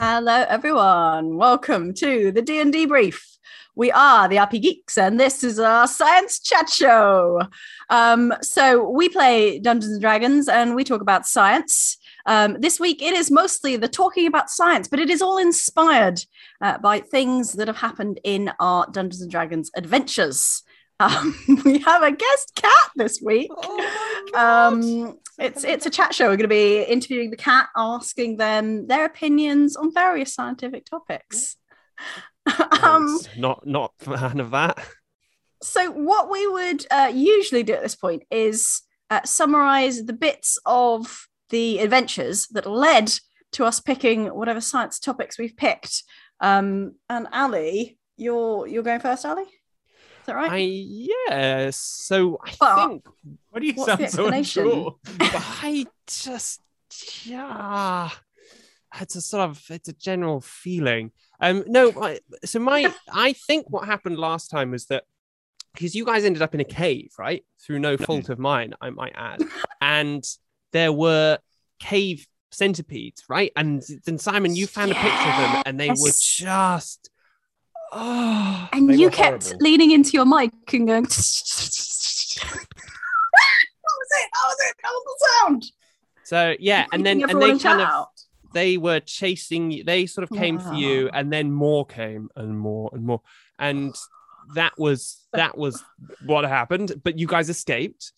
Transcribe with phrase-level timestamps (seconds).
[0.00, 1.38] Hello, everyone.
[1.38, 3.20] Welcome to the DnDebrief.
[3.74, 7.42] We are the RPGeeks, and this is our science chat show.
[7.90, 11.96] Um, so we play Dungeons and Dragons, and we talk about science.
[12.26, 16.20] Um, this week, it is mostly the talking about science, but it is all inspired
[16.60, 20.62] uh, by things that have happened in our Dungeons and Dragons adventures.
[21.00, 23.50] Um, we have a guest cat this week.
[24.34, 26.24] um, it's it's a chat show.
[26.24, 31.56] We're going to be interviewing the cat, asking them their opinions on various scientific topics.
[32.82, 34.78] um, not not a fan of that.
[35.62, 40.58] so, what we would uh, usually do at this point is uh, summarize the bits
[40.66, 43.12] of the adventures that led
[43.52, 46.02] to us picking whatever science topics we've picked.
[46.40, 49.44] Um, and Ali, you're you're going first, Ali.
[50.28, 50.52] Is that right?
[50.52, 51.70] I yeah.
[51.72, 53.06] So I Well, think
[53.48, 54.64] What do you What's sound so explanation?
[54.66, 54.96] unsure?
[55.62, 56.60] I just
[57.24, 58.10] yeah.
[59.00, 61.12] It's a sort of it's a general feeling.
[61.40, 65.04] Um no, I, so my I think what happened last time was that
[65.72, 67.42] because you guys ended up in a cave, right?
[67.64, 69.42] Through no fault of mine, I might add.
[69.80, 70.22] And
[70.72, 71.38] there were
[71.78, 73.50] cave centipedes, right?
[73.56, 77.08] And then Simon, you found a picture of them and they were just
[77.92, 79.64] oh and you kept horrible.
[79.64, 81.02] leaning into your mic and going.
[81.04, 81.10] that
[83.94, 84.30] was it.
[84.32, 84.76] That was it.
[84.82, 85.64] That was the sound.
[86.24, 88.06] so yeah, and then and they kind chat of
[88.54, 92.58] they were chasing you they sort of came for you and then more came and
[92.58, 93.20] more and more
[93.58, 93.94] and
[94.54, 95.84] that was that was
[96.24, 98.12] what happened but you guys escaped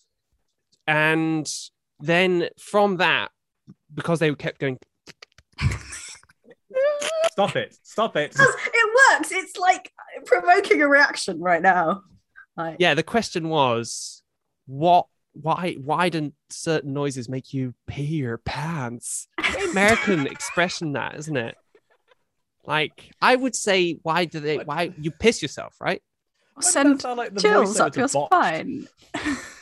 [0.86, 1.52] and
[1.98, 3.30] then from that
[3.92, 4.78] because they kept going
[7.32, 7.76] Stop it.
[7.82, 8.34] Stop it.
[9.20, 9.44] It works.
[9.44, 9.92] It's like
[10.24, 12.02] provoking a reaction right now.
[12.56, 14.22] Like, yeah the question was
[14.66, 19.28] what why why don't certain noises make you pee your pants
[19.70, 21.54] american expression that isn't it
[22.66, 26.02] like i would say why do they why you piss yourself right
[26.54, 28.88] Why send sound like the chills up your spine.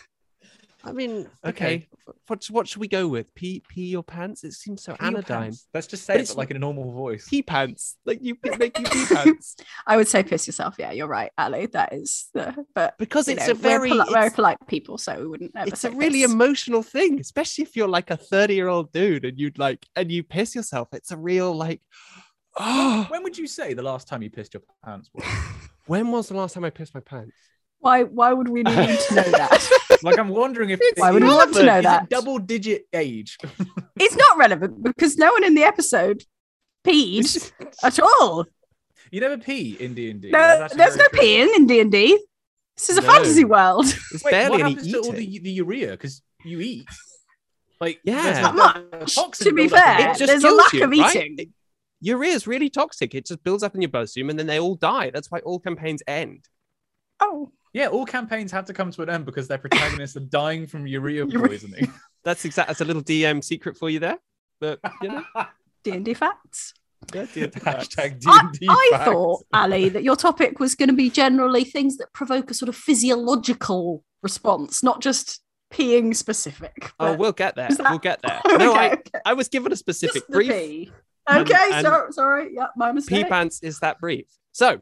[0.84, 1.66] I mean, okay.
[1.66, 1.89] Okay.
[2.28, 3.34] What what should we go with?
[3.34, 4.44] Pee pee your pants?
[4.44, 5.25] It seems so Pee anodyne.
[5.43, 5.66] pants.
[5.75, 7.27] Let's just But say it it's- but like in a normal voice.
[7.28, 9.56] Pee pants, like you make you pee pants
[9.87, 10.77] I would say piss yourself.
[10.78, 11.66] Yeah, you're right, Ali.
[11.66, 15.19] That is the but because it's know, a very we're poli- very polite people, so
[15.19, 16.33] we wouldn't ever it's say a really piss.
[16.33, 20.12] emotional thing, especially if you're like a thirty year old dude and you'd like and
[20.12, 20.89] you piss yourself.
[20.93, 21.81] It's a real like.
[22.56, 25.25] Oh, When would you say the last time you pissed your pants was?
[25.87, 27.34] when was the last time I pissed my pants?
[27.81, 29.71] Why why would we need to know that?
[30.03, 32.09] Like I'm wondering if Why would we is- want to know that?
[32.10, 33.38] double digit age.
[33.97, 36.25] it's not relevant because no one in the episode
[36.86, 38.47] peed at all.
[39.10, 40.31] You never pee in D and D.
[40.31, 42.22] No, there's no peeing in D and D.
[42.76, 43.10] This is a No.
[43.12, 43.86] fantasy world.
[44.12, 45.91] It's Wait, barely what any happens to all the, the urea?
[45.92, 46.86] Because you eat.
[47.80, 48.22] Like Yeah.
[48.22, 50.00] there's Not much, toxin to be fair.
[50.10, 51.16] It just There's a lack you, of right?
[51.16, 51.34] eating.
[51.38, 51.48] It-
[52.00, 53.12] Urea is really toxic.
[53.16, 55.10] It just builds up in your bloodstream and then they all die.
[55.10, 56.44] That's why all campaigns end.
[57.19, 60.66] Oh, Yeah, all campaigns have to come to an end because their protagonists are dying
[60.66, 61.48] from urea Urea.
[61.48, 61.92] poisoning.
[62.24, 62.68] That's exact.
[62.68, 64.18] That's a little DM secret for you there.
[64.60, 65.24] But you know,
[65.84, 66.74] D and D facts.
[67.14, 67.88] yeah, DM facts.
[67.94, 69.04] Hashtag I, D&D I facts.
[69.04, 72.68] thought, Ali, that your topic was going to be generally things that provoke a sort
[72.68, 75.40] of physiological response, not just
[75.72, 76.90] peeing specific.
[76.98, 77.68] Oh, we'll get there.
[77.68, 78.40] that- We'll get there.
[78.46, 79.02] Okay, No, I, okay.
[79.24, 80.50] I was given a specific Just brief.
[80.50, 80.90] pee.
[81.28, 82.54] And- Okay, and- so, sorry.
[82.54, 83.24] Yeah, my mistake.
[83.24, 84.26] Pee pants is that brief.
[84.52, 84.80] So,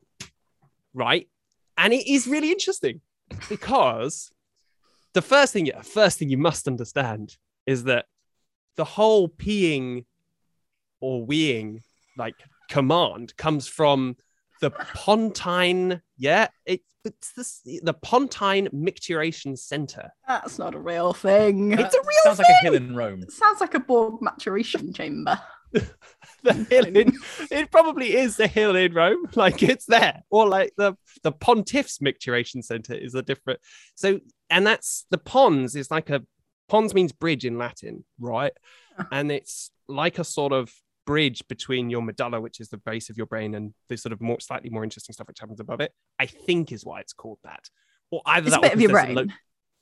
[0.95, 1.29] right,
[1.77, 3.01] and it is really interesting
[3.49, 4.31] because
[5.15, 8.07] the first thing, first thing you must understand is that
[8.77, 10.05] the whole peeing
[11.01, 11.81] or weeing
[12.17, 12.35] like
[12.71, 14.17] command comes from
[14.61, 16.03] the Pontine.
[16.19, 20.11] Yeah, it, it's this, the Pontine Micturition Center.
[20.27, 21.73] That's not a real thing.
[21.73, 22.35] It's a real thing.
[22.35, 23.23] Sounds like a hill in Rome.
[23.23, 25.39] It sounds like a Borg maturation chamber.
[26.43, 27.13] the hill in
[27.51, 31.99] it probably is the hill in Rome, like it's there, or like the the Pontiff's
[31.99, 33.61] Micturition Center is a different.
[33.95, 36.23] So, and that's the pons is like a
[36.69, 38.53] pons means bridge in Latin, right?
[38.99, 39.09] Uh-huh.
[39.13, 40.73] And it's like a sort of
[41.07, 44.21] bridge between your medulla, which is the base of your brain, and the sort of
[44.21, 45.93] more slightly more interesting stuff which happens above it.
[46.19, 47.65] I think is why it's called that,
[48.11, 49.15] or either It's a that or bit of your brain.
[49.15, 49.27] lo-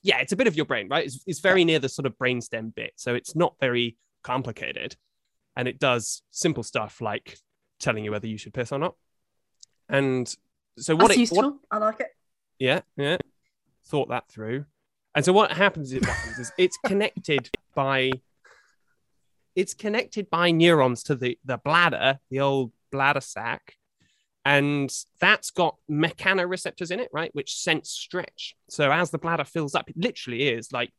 [0.02, 1.04] yeah, it's a bit of your brain, right?
[1.06, 4.96] It's, it's very near the sort of brainstem bit, so it's not very complicated,
[5.56, 7.38] and it does simple stuff like
[7.80, 8.94] telling you whether you should piss or not.
[9.88, 10.32] And
[10.78, 11.42] so what That's it useful.
[11.42, 12.08] what, I like it.
[12.58, 13.16] yeah, yeah,
[13.86, 14.66] thought that through.
[15.14, 18.10] And so what happens is, what happens is it's connected by
[19.56, 23.74] it's connected by neurons to the the bladder, the old bladder sac,
[24.44, 28.54] and that's got mechanoreceptors in it, right, which sense stretch.
[28.68, 30.92] So as the bladder fills up, it literally is like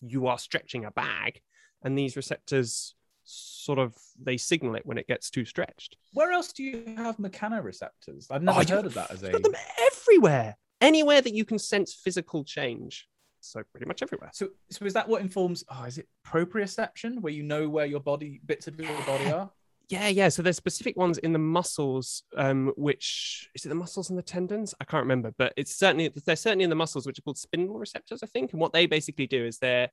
[0.00, 1.40] you are stretching a bag,
[1.82, 5.96] and these receptors sort of they signal it when it gets too stretched.
[6.12, 8.26] Where else do you have mechanoreceptors?
[8.30, 9.32] I've oh, never Oh, heard of that as a.
[9.32, 9.54] Got them
[9.92, 13.08] everywhere, anywhere that you can sense physical change.
[13.44, 14.30] So pretty much everywhere.
[14.32, 15.64] So, so is that what informs?
[15.68, 19.50] Oh, is it proprioception, where you know where your body bits of your body are?
[19.88, 20.30] Yeah, yeah.
[20.30, 24.22] So there's specific ones in the muscles, um, which is it the muscles and the
[24.22, 24.74] tendons?
[24.80, 27.78] I can't remember, but it's certainly they're certainly in the muscles, which are called spindle
[27.78, 28.52] receptors, I think.
[28.52, 29.90] And what they basically do is they're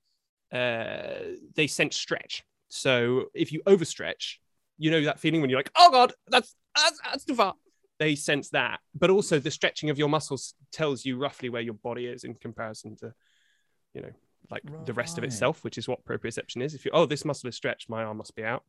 [0.52, 2.44] uh, they sense stretch.
[2.70, 4.38] So if you overstretch,
[4.78, 7.56] you know that feeling when you're like, oh god, that's that's, that's too far.
[8.00, 11.76] They sense that, but also the stretching of your muscles tells you roughly where your
[11.76, 13.14] body is in comparison to,
[13.94, 14.12] you know,
[14.50, 16.74] like the rest of itself, which is what proprioception is.
[16.74, 18.64] If you oh this muscle is stretched, my arm must be out.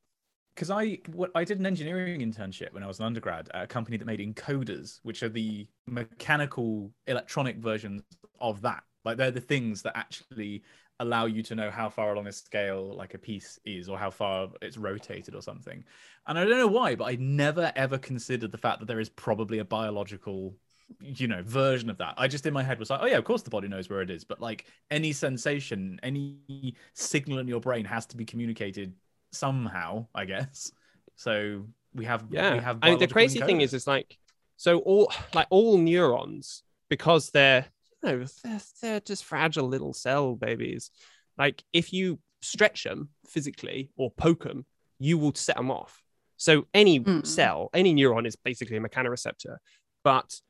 [0.55, 3.67] because I what I did an engineering internship when I was an undergrad at a
[3.67, 8.03] company that made encoders, which are the mechanical electronic versions
[8.41, 8.83] of that.
[9.05, 10.63] Like they're the things that actually
[11.01, 14.11] allow you to know how far along a scale like a piece is or how
[14.11, 15.83] far it's rotated or something.
[16.27, 19.09] And I don't know why, but I never ever considered the fact that there is
[19.09, 20.55] probably a biological
[21.01, 23.25] you know version of that i just in my head was like oh yeah of
[23.25, 27.61] course the body knows where it is but like any sensation any signal in your
[27.61, 28.93] brain has to be communicated
[29.33, 30.71] somehow, I guess.
[31.17, 34.19] So we have Yeah, we have I mean the biological crazy thing is, it's like
[34.57, 37.67] so all like all neurons because they're
[38.03, 40.91] you know they're, they're just fragile little cell babies.
[41.39, 44.67] Like if you stretch them physically or poke them,
[44.99, 46.03] you will set them off.
[46.37, 47.27] So any Mm.
[47.27, 49.57] cell, any neuron is basically a mechanoreceptor,
[50.05, 50.41] but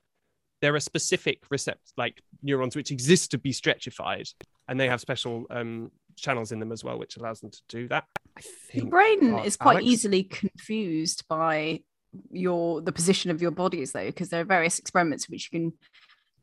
[0.63, 4.33] there are specific recept like neurons which exist to be stretchified,
[4.69, 7.89] and they have special um, channels in them as well, which allows them to do
[7.89, 8.05] that.
[8.39, 8.43] I
[8.73, 9.87] Your brain is quite Alex?
[9.87, 11.81] easily confused by
[12.31, 15.73] your the position of your bodies though because there are various experiments which you can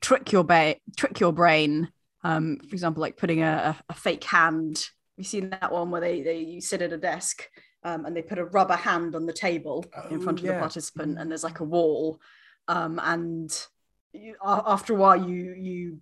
[0.01, 1.91] trick your ba- trick your brain
[2.23, 4.83] um for example like putting a, a, fake hand
[5.15, 7.47] you've seen that one where they, they you sit at a desk
[7.83, 10.53] um, and they put a rubber hand on the table in Oh, front of the
[10.53, 12.19] participant and there's like a wall
[12.67, 13.67] um and
[14.13, 15.99] you, after a while you you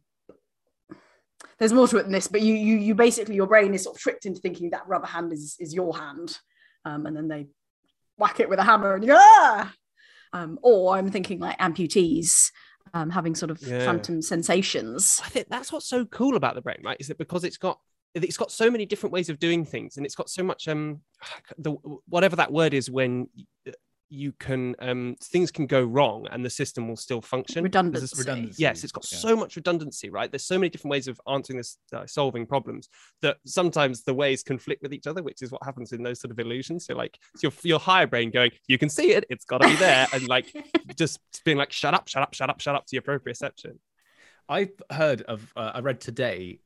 [1.59, 3.95] there's more to it than this but you you you basically your brain is sort
[3.95, 6.37] of tricked into thinking that rubber hand is is your hand
[6.85, 7.47] um, and then they
[8.17, 9.73] whack it with a hammer and you go, ah!
[10.33, 12.51] Um, or I'm thinking like amputees
[12.93, 13.85] um, having sort of Yeah.
[13.85, 15.21] phantom sensations.
[15.23, 16.97] I think that's what's so cool about the brain, right?
[16.99, 17.79] Is that because it's got
[18.13, 21.01] it's got so many different ways of doing things, and it's got so much um
[21.57, 21.71] the
[22.07, 23.29] whatever that word is when
[24.09, 27.63] you can um things can go wrong and the system will still function.
[27.63, 28.01] Redundancy.
[28.01, 28.61] this- redundancy.
[28.61, 29.17] Yes, it's got Yeah.
[29.17, 30.31] so much redundancy, right?
[30.31, 32.87] There's so many different ways of answering this, uh, solving problems
[33.21, 36.31] that sometimes the ways conflict with each other, which is what happens in those sort
[36.31, 36.85] of illusions.
[36.85, 39.67] So, like, it's your your higher brain going, you can see it, it's got to
[39.67, 40.53] be there, and like
[40.97, 43.77] just being like, shut up, shut up, shut up, shut up to your proprioception.
[44.49, 46.59] I've heard of, uh, I read today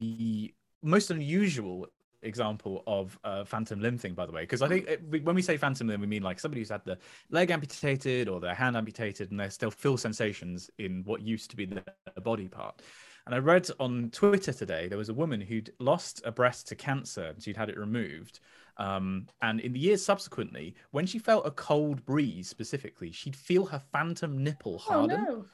[0.00, 1.86] the most unusual
[2.24, 5.42] example of uh, phantom limb thing, by the way, because I think it, when we
[5.42, 6.98] say phantom limb, we mean like somebody who's had the
[7.30, 11.56] leg amputated or their hand amputated and they still feel sensations in what used to
[11.56, 11.84] be their
[12.22, 12.82] body part.
[13.26, 16.74] And I read on Twitter today there was a woman who'd lost a breast to
[16.74, 18.40] cancer and she'd had it removed.
[18.76, 23.66] Um, and in the years subsequently, when she felt a cold breeze specifically, she'd feel
[23.66, 25.46] her phantom nipple Oh harden no.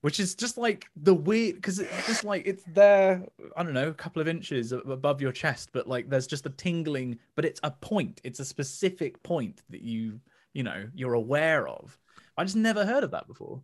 [0.00, 3.22] Which is just like the weird because it's just like it's there
[3.56, 6.50] i don't know a couple of inches above your chest but like there's just a
[6.50, 10.20] tingling but it's a point it's a specific point that you
[10.52, 11.98] you know you're aware of
[12.36, 13.60] i just never heard of that before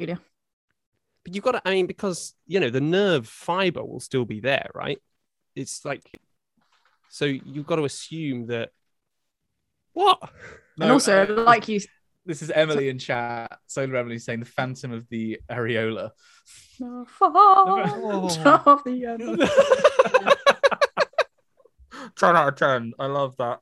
[0.00, 0.18] Julia.
[1.24, 4.40] But you've got to, I mean, because you know the nerve fiber will still be
[4.40, 4.98] there, right?
[5.54, 6.10] It's like,
[7.10, 8.70] so you've got to assume that.
[9.92, 10.18] What?
[10.80, 11.80] and also, uh, like you,
[12.26, 16.10] this is emily in chat solar emily saying the phantom of the areola
[16.78, 19.36] the fault of the other.
[22.16, 23.58] 10 out of 10 i love that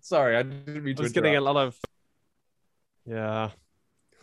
[0.00, 1.76] sorry i didn't mean I to was getting a lot of.
[3.06, 3.50] Yeah,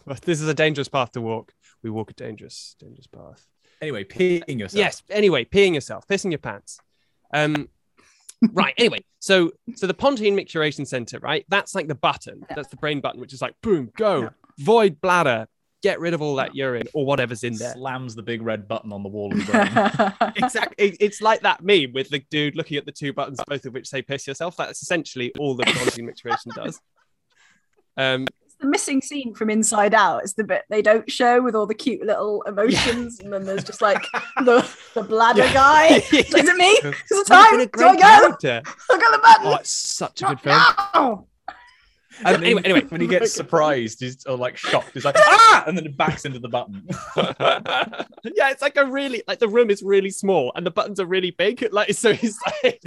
[0.06, 1.54] but this is a dangerous path to walk.
[1.82, 3.46] We walk a dangerous, dangerous path.
[3.82, 5.02] anyway peeing yourself Yes.
[5.10, 6.80] Anyway, peeing yourself, pissing your pants.
[7.34, 7.70] Um,
[8.52, 8.74] right.
[8.78, 11.46] Anyway, so so the Pontine Micturition Center, right?
[11.50, 12.46] That's like the button.
[12.54, 14.30] That's the brain button, which is like boom, go, Yeah.
[14.60, 15.48] void bladder,
[15.82, 17.74] get rid of all that urine or whatever's in there.
[17.74, 20.34] slams the big red button on the wall of the brain.
[20.44, 20.76] Exactly.
[20.88, 23.74] It- It's like that meme with the dude looking at the two buttons, both of
[23.74, 24.56] which say piss yourself.
[24.58, 26.80] That's essentially all the Pontine Micturition does.
[27.96, 30.24] Um, It's the missing scene from Inside Out.
[30.24, 33.64] It's the bit they don't show with all the cute little emotions, and then there's
[33.66, 34.02] just like
[34.38, 35.54] the the bladder Yeah.
[35.54, 35.88] guy.
[35.90, 36.00] Yeah.
[36.22, 36.66] Is it me?
[36.68, 37.52] Is it would time?
[37.52, 38.08] been a Do I great go?
[38.08, 38.62] character.
[38.90, 39.48] Look at the button.
[39.48, 40.62] Oh, it's such a good film.
[40.96, 41.28] No!
[42.26, 42.82] And anyway, anyway.
[42.88, 46.24] when he gets surprised, he's or like shocked, he's like ah, and then it backs
[46.24, 46.88] into the button.
[47.18, 51.06] yeah, it's like a really like the room is really small and the buttons are
[51.06, 51.68] really big.
[51.74, 52.82] Like so, he's like,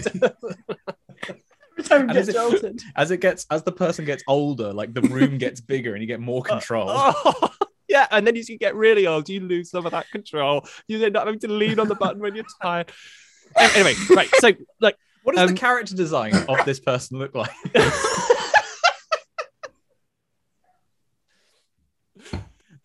[1.85, 2.81] Don't get is it- jolted.
[2.97, 6.07] As it gets, as the person gets older, like the room gets bigger and you
[6.07, 6.87] get more control.
[6.89, 7.51] oh,
[7.89, 10.67] yeah, and then as you get really old, you lose some of that control.
[10.89, 12.91] You end up having to lean on the button when you're tired.
[13.57, 14.29] Anyway, right.
[14.39, 17.51] So like, What does Um, the character design of this person look like?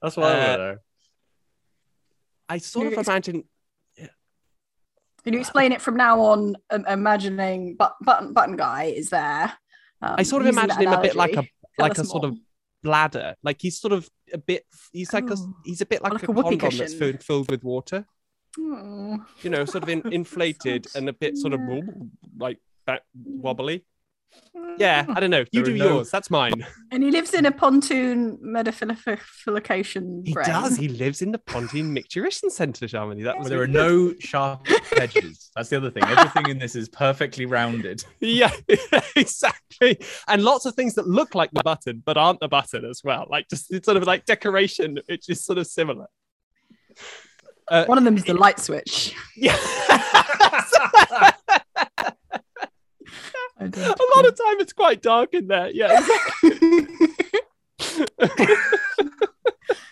[0.01, 0.77] That's what I Uh, want to know.
[2.49, 3.43] I sort of imagine.
[5.23, 6.55] Can you explain it from now on?
[6.69, 9.53] Um, imagining but, button button guy is there.
[10.01, 11.43] Um, I sort of imagine him a bit like a.
[11.77, 12.37] Tell like a sort of
[12.83, 13.35] bladder.
[13.43, 14.65] Like he's sort of a bit.
[14.91, 15.35] He's like a.
[15.37, 15.53] Oh.
[15.63, 18.05] He's a bit like, Like a, a condom that's filled, filled with water.
[18.59, 19.25] Oh.
[19.41, 21.81] You know, sort of in, inflated and a bit sort of yeah.
[22.37, 23.85] like back wobbly.
[24.77, 25.45] Yeah, I don't know.
[25.51, 26.11] You There do are no- yours.
[26.11, 26.65] That's mine.
[26.91, 30.45] And he lives in a pontoon metaphilication He brain.
[30.45, 30.75] does.
[30.77, 33.23] He lives in the Pontine Micturition Centre, Shamini.
[33.23, 35.51] That Well, there are no sharp edges.
[35.55, 36.03] That's the other thing.
[36.03, 38.03] Everything in this is perfectly rounded.
[38.19, 38.51] Yeah,
[39.15, 39.99] exactly.
[40.27, 43.27] And lots of things that look like the button, but aren't the button as well.
[43.29, 46.07] Like just it's sort of like decoration, which is sort of similar.
[47.67, 49.15] Uh, One of them is the light switch.
[49.35, 49.57] yeah.
[53.61, 55.69] I a don't lot of time it's quite dark in there.
[55.71, 56.05] Yeah.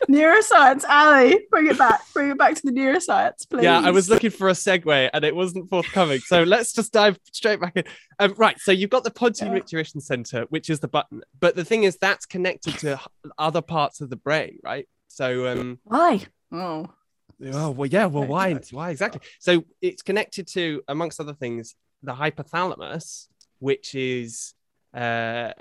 [0.09, 2.01] neuroscience, Ali, bring it back.
[2.13, 3.63] Bring it back to the neuroscience, please.
[3.63, 6.19] Yeah, I was looking for a segue and it wasn't forthcoming.
[6.19, 7.83] So let's just dive straight back in.
[8.17, 8.59] Um, right.
[8.59, 9.59] So you've got the Pontine Yeah.
[9.59, 11.21] Micturition Center, which is the button.
[11.39, 12.99] But the thing is, that's connected to
[13.37, 14.87] other parts of the brain, right?
[15.07, 16.21] So, um, Why?
[16.51, 16.87] Oh,
[17.53, 18.59] oh, well, yeah, well, why?
[18.71, 19.21] Why exactly?
[19.39, 23.27] So it's connected to, amongst other things, the hypothalamus,
[23.59, 24.53] which is.
[24.93, 25.51] Uh,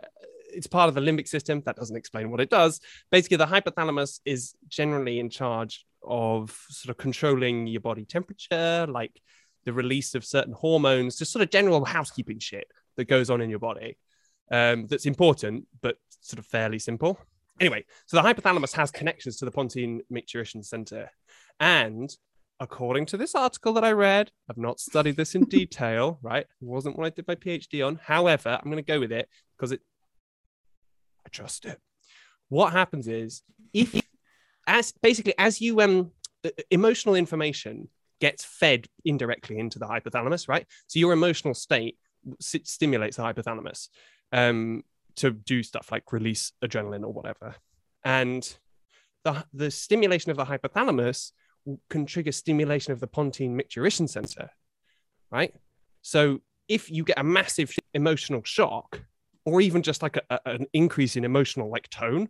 [0.50, 1.60] it's part of the limbic system.
[1.66, 2.80] That doesn't explain what it does.
[3.10, 9.20] Basically, the hypothalamus is generally in charge of sort of controlling your body temperature, like
[9.64, 13.50] the release of certain hormones, just sort of general housekeeping shit that goes on in
[13.50, 13.98] your body.
[14.50, 17.18] Um, that's important, but sort of fairly simple.
[17.60, 21.10] Anyway, so the hypothalamus has connections to the Pontine Micturition Center.
[21.60, 22.10] And
[22.60, 26.42] according to this article that I read, I've not studied this in detail, right?
[26.42, 28.00] It wasn't what I did my PhD on.
[28.02, 29.80] However, I'm going to go with it because it,
[31.24, 31.78] I trust it.
[32.48, 34.00] What happens is if,
[34.66, 36.12] as basically, as you, um,
[36.70, 37.88] emotional information
[38.20, 40.66] gets fed indirectly into the hypothalamus, right?
[40.86, 41.98] So your emotional state
[42.40, 43.88] stimulates the hypothalamus
[44.32, 44.82] um,
[45.16, 47.54] to do stuff like release adrenaline or whatever.
[48.04, 48.56] And
[49.24, 51.32] the, the stimulation of the hypothalamus
[51.90, 54.50] can trigger stimulation of the Pontine Micturition Center,
[55.30, 55.54] right?
[56.02, 59.02] So if you get a massive emotional shock,
[59.44, 62.28] or even just like a, a- an increase in emotional like tone,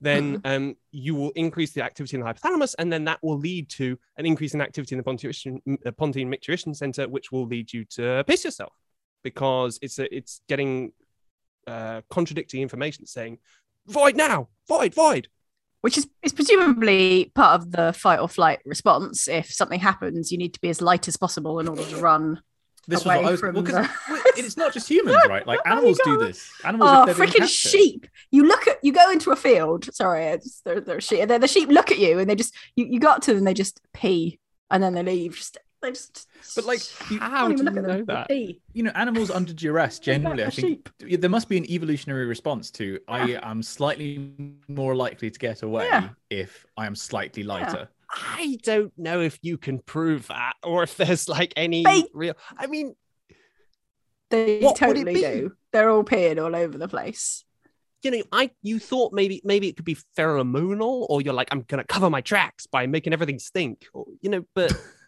[0.00, 3.70] then um, you will increase the activity in the hypothalamus, and then that will lead
[3.70, 5.60] to an increase in activity in the Pontine,
[5.96, 8.72] Pontine Micturition Center, which will lead you to piss yourself
[9.22, 10.92] because it's a, it's getting
[11.66, 13.38] uh, contradicting information saying
[13.86, 15.28] void now, void, void.
[15.84, 19.28] Which is, is presumably part of the fight or flight response.
[19.28, 22.40] If something happens, you need to be as light as possible in order to run.
[22.88, 23.40] This was Away what I was.
[23.40, 23.90] from Well, the-
[24.36, 25.46] it's not just humans, right?
[25.46, 26.50] Like animals do this.
[26.64, 28.06] Animals, Oh, being freaking sheep!
[28.30, 29.94] You look at you go into a field.
[29.94, 31.28] Sorry, it's, they're, they're sheep.
[31.28, 33.44] They're, the sheep look at you and they just you, you got to them.
[33.44, 35.36] They just pee and then they leave.
[35.36, 36.26] Just they just.
[36.56, 38.28] But, like, you- How do you know that?
[38.28, 38.60] pee.
[38.72, 41.20] You know, animals under duress generally, I think sheep.
[41.20, 44.32] there must be an evolutionary response to I am slightly
[44.68, 46.08] more likely to get away Yeah.
[46.30, 47.88] if I am slightly lighter.
[48.10, 52.34] I don't know if you can prove that or if there's like any They- real.
[52.56, 52.94] I mean,
[54.30, 55.52] They What would it totally do.
[55.72, 57.44] They're all peeing all over the place.
[58.02, 61.62] you know, I you thought maybe maybe it could be pheromonal, or you're like, I'm
[61.62, 64.72] gonna cover my tracks by making everything stink, or you know, but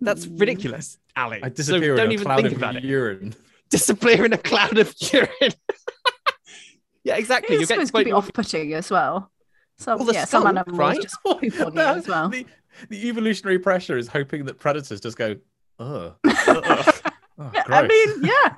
[0.00, 0.40] that's Mm.
[0.40, 1.40] ridiculous, Ali.
[1.42, 2.84] I So disappear don't in a even cloud think of about it.
[2.84, 3.34] urine.
[3.70, 5.28] Disappear in a cloud of urine.
[7.04, 7.56] yeah, exactly.
[7.56, 9.30] It's You're getting supposed to be off-putting as well.
[9.78, 11.00] So Well, the yeah, some skunk, animals right?
[11.00, 12.28] just poop on you as well.
[12.28, 12.46] the,
[12.88, 15.36] the evolutionary pressure is hoping that predators just go,
[15.78, 16.62] uh, uh, uh.
[16.64, 16.64] ugh.
[16.66, 18.54] ugh, oh, Yeah, I mean, yeah,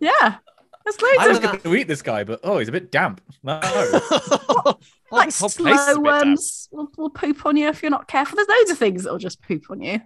[0.00, 0.36] yeah.
[0.84, 3.22] There's loads I was going to eat this guy, but oh, he's a bit damp.
[3.42, 3.58] No.
[3.62, 4.78] Oh,
[5.10, 7.90] like this whole place is a slow worms will, will poop on you if you're
[7.90, 8.36] not careful.
[8.36, 10.00] There's loads of things that'll just poop on you.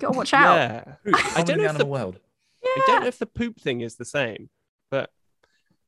[0.00, 0.54] Gotta watch out.
[0.56, 0.84] Yeah.
[1.04, 2.20] Poop, I don't know the if the- animal world.
[2.64, 4.50] I don't know if the poop thing is the same,
[4.90, 5.10] but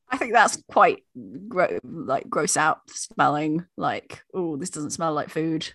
[0.09, 1.03] I think that's quite
[1.47, 3.65] gro- like gross out smelling.
[3.77, 5.71] Like, oh, this doesn't smell like food.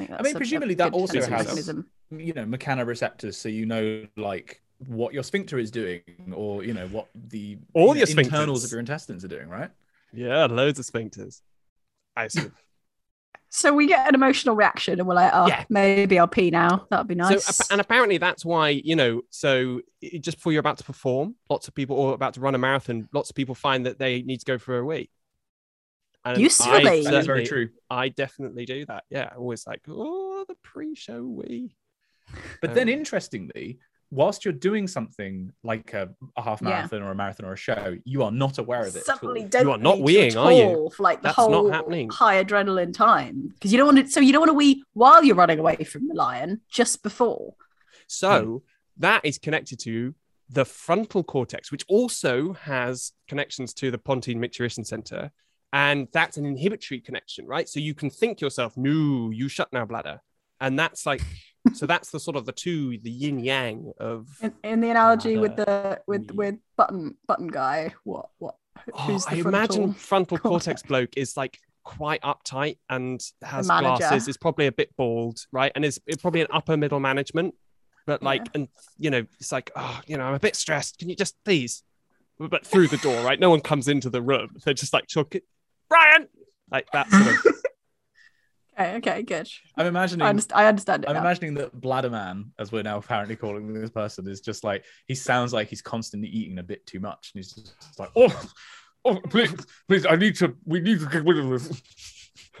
[0.00, 1.86] I, I mean, a- a presumably that also has- mechanism.
[2.10, 6.00] You know, mechanoreceptors, so you know, like what your sphincter is doing,
[6.34, 8.64] or you know what the All you know, your internals sphincters.
[8.64, 9.70] of your intestines are doing, right?
[10.14, 11.42] Yeah, loads of sphincters.
[12.16, 12.46] I see.
[13.50, 15.64] So we get an emotional reaction, and we're like, "Oh, Yeah.
[15.70, 16.86] maybe I'll pee now.
[16.90, 19.22] That'd be nice." So, and apparently that's why you know.
[19.30, 19.80] So
[20.20, 23.08] just before you're about to perform, lots of people, or about to run a marathon,
[23.12, 25.10] lots of people find that they need to go for a wee.
[26.24, 26.70] And Usefully.
[26.70, 27.68] I That is That is very true.
[27.88, 29.04] I definitely do that.
[29.08, 31.74] Yeah, always like, oh, the pre-show wee.
[32.60, 33.78] But then, Um, interestingly,
[34.10, 36.70] whilst you're doing something like a, a half Yeah.
[36.70, 39.04] marathon or a marathon or a show, you are not aware of it.
[39.04, 40.90] suddenly don't You are not weeing, at are you?
[40.96, 42.08] for like the That's whole not happening.
[42.08, 44.10] high adrenaline time because you don't want to.
[44.10, 47.54] So you don't want to wee while you're running away from the lion, just before.
[48.06, 48.56] So hmm.
[48.98, 50.14] that is connected to
[50.50, 55.30] the frontal cortex, which also has connections to the pontine micturition center.
[55.72, 57.68] And that's an inhibitory connection, right?
[57.68, 60.20] So you can think yourself, no, you shut now, bladder.
[60.60, 61.20] And that's like,
[61.74, 64.28] so that's the sort of the two, the yin yang of.
[64.42, 68.56] In, in the analogy with the with with button button guy, what what?
[68.94, 70.82] Oh, Who's the I frontal imagine frontal cortex cortex?
[70.82, 75.72] bloke is like quite uptight and has glasses, is probably a bit bald, right?
[75.74, 77.54] And is probably an upper middle management.
[78.06, 78.50] But like, Yeah.
[78.54, 80.98] and you know, it's like, oh, you know, I'm a bit stressed.
[80.98, 81.82] Can you just please?
[82.38, 83.38] But through the door, right?
[83.38, 84.56] No one comes into the room.
[84.64, 85.42] They're just like, "Chuck it,
[85.88, 86.28] Brian,
[86.70, 87.57] like that sort of.
[88.78, 89.48] Okay, okay, good.
[89.76, 90.24] I'm imagining.
[90.24, 90.60] I understand.
[90.60, 91.08] I understand it.
[91.08, 91.22] I'm now.
[91.22, 95.52] imagining that Bladderman, as we're now apparently calling this person, is just like he sounds
[95.52, 98.50] like he's constantly eating a bit too much, and he's just like, oh,
[99.04, 99.52] oh, please,
[99.88, 101.82] please, I need to, we need to get rid of this.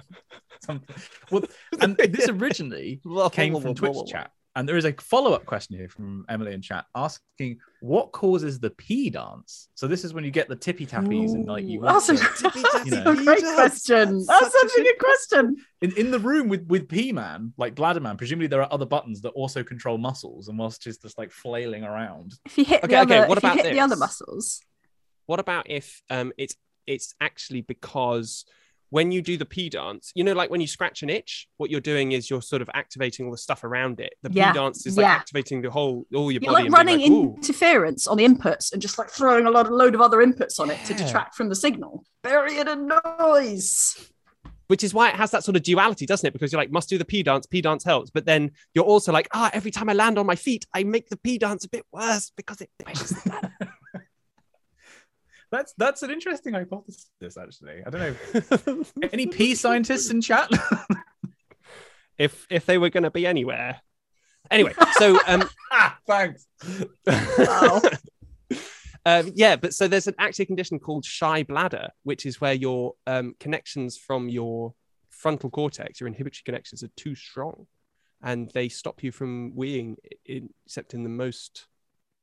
[0.60, 0.96] Something.
[1.30, 1.44] Well,
[1.80, 6.24] and this originally came from Twitch chat, and there is a follow-up question here from
[6.28, 9.68] Emily in chat asking what causes the pee dance.
[9.76, 11.78] So this is when you get the tippy tappies and like you.
[11.78, 13.12] Ooh, want That's a, to- that's you know.
[13.12, 14.26] a great question.
[14.26, 15.56] That's such a good question.
[15.80, 18.86] in, in the room with with P Man, like bladder man, presumably there are other
[18.86, 22.34] buttons that also control muscles, and whilst just just like flailing around.
[22.44, 24.60] If you hit Okay, the okay, other, what if you about hit the other muscles,
[25.26, 26.56] What about if um it's
[26.88, 28.44] it's actually because
[28.90, 31.70] when you do the pee dance, you know, like when you scratch an itch, what
[31.70, 34.14] you're doing is you're sort of activating all the stuff around it.
[34.22, 35.12] The Yeah, pee dance is like yeah.
[35.12, 36.64] activating the whole all your you're body.
[36.64, 39.94] like running like, interference on the inputs and just like throwing a lot, of load
[39.94, 42.04] of other inputs on it to detract from the signal.
[42.22, 44.10] Bury it in noise.
[44.68, 46.32] which is why it has that sort of duality, doesn't it?
[46.32, 48.10] Because you're like, must do the P dance, P dance helps.
[48.10, 51.08] But then you're also like, ah, every time I land on my feet, I make
[51.08, 53.74] the P dance a bit worse because it pushes the bladder.
[55.50, 57.08] That's that's an interesting hypothesis.
[57.40, 58.16] Actually, I don't
[58.66, 58.84] know.
[59.12, 60.50] Any P scientists in chat?
[62.18, 63.80] if if they were going to be anywhere.
[64.50, 66.46] Anyway, so um, ah, thanks.
[67.06, 67.80] Wow.
[69.06, 72.94] um, yeah, but so there's an actually condition called shy bladder, which is where your
[73.06, 74.74] um, connections from your
[75.10, 77.66] frontal cortex, your inhibitory connections, are too strong,
[78.22, 81.66] and they stop you from weeing, in, except in the most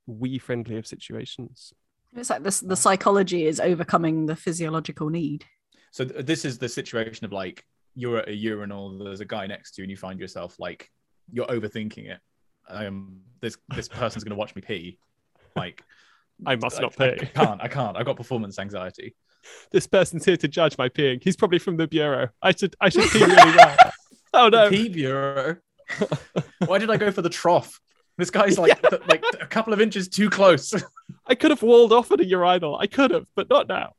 [0.07, 1.73] wee friendly of situations.
[2.15, 5.45] It's like this, the psychology is overcoming the physiological need.
[5.91, 7.63] So th- this is the situation of like
[7.95, 10.89] you're at a urinal, there's a guy next to you, and you find yourself like
[11.31, 12.19] you're overthinking it.
[12.67, 14.99] Um, this this person's gonna watch me pee.
[15.55, 15.83] Like
[16.45, 17.03] I must not pee.
[17.03, 17.61] I can't.
[17.61, 17.97] I can't.
[17.97, 19.15] I've got performance anxiety.
[19.71, 21.23] This person's here to judge my peeing.
[21.23, 22.29] He's probably from the bureau.
[22.41, 23.77] I should I should pee really well.
[24.33, 24.71] Oh no!
[24.71, 25.57] Pee bureau.
[26.65, 27.79] Why did I go for the trough?
[28.17, 30.73] This guy's like th- like a couple of inches too close.
[31.27, 32.77] I could have walled off at a urinal.
[32.77, 33.93] I could have, but not now.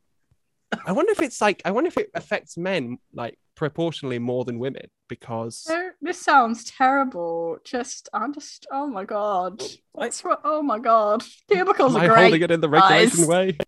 [0.84, 4.58] I wonder if it's like I wonder if it affects men like proportionally more than
[4.58, 5.70] women because
[6.02, 7.58] This sounds terrible.
[7.64, 9.62] Just, I'm just, oh my god.
[9.92, 10.36] What's wrong?
[10.44, 11.22] Oh my god.
[11.50, 12.20] Cubicles am are I great.
[12.22, 13.28] holding it in the regulation guys.
[13.28, 13.58] way?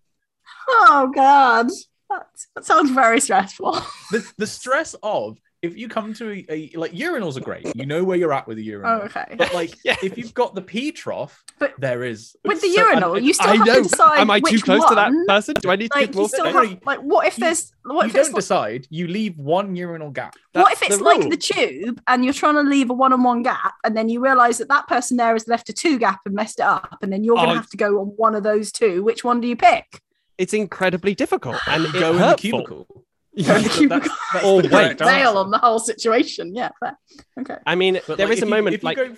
[0.67, 1.69] Oh god.
[2.09, 3.73] That, that sounds very stressful.
[4.11, 7.67] the, the stress of if you come to a, a like urinals are great.
[7.75, 9.01] You know where you're at with the urinal.
[9.01, 9.25] Oh, okay.
[9.37, 9.97] But like Yeah.
[10.01, 13.33] if you've got the pee trough, But there is With the So- urinal, and- you
[13.33, 13.75] still I have know.
[13.75, 15.55] to decide Am I too which close to that person?
[15.59, 18.03] Do I need to Like give you still have, like what if you- there's what
[18.03, 18.87] you if it's don't like, decide.
[18.89, 20.35] You leave one urinal gap.
[20.53, 23.73] what if it's the like the tube and you're trying to leave a one-on-one gap
[23.83, 26.59] and then you realize that that person there has left a two gap and messed
[26.59, 27.53] it up and then you're going Oh.
[27.53, 30.01] to have to go on one of those two which one do you pick
[30.37, 32.37] It's incredibly difficult and You go in the hurtful.
[32.37, 33.05] cubicle.
[33.45, 34.11] Go in the That's- cubicle.
[34.33, 34.71] that's Or the wait.
[34.71, 35.37] correct bail answer.
[35.39, 36.97] on the whole situation yeah fair.
[37.39, 39.15] okay I mean, But, there like, is a you- moment if you like go,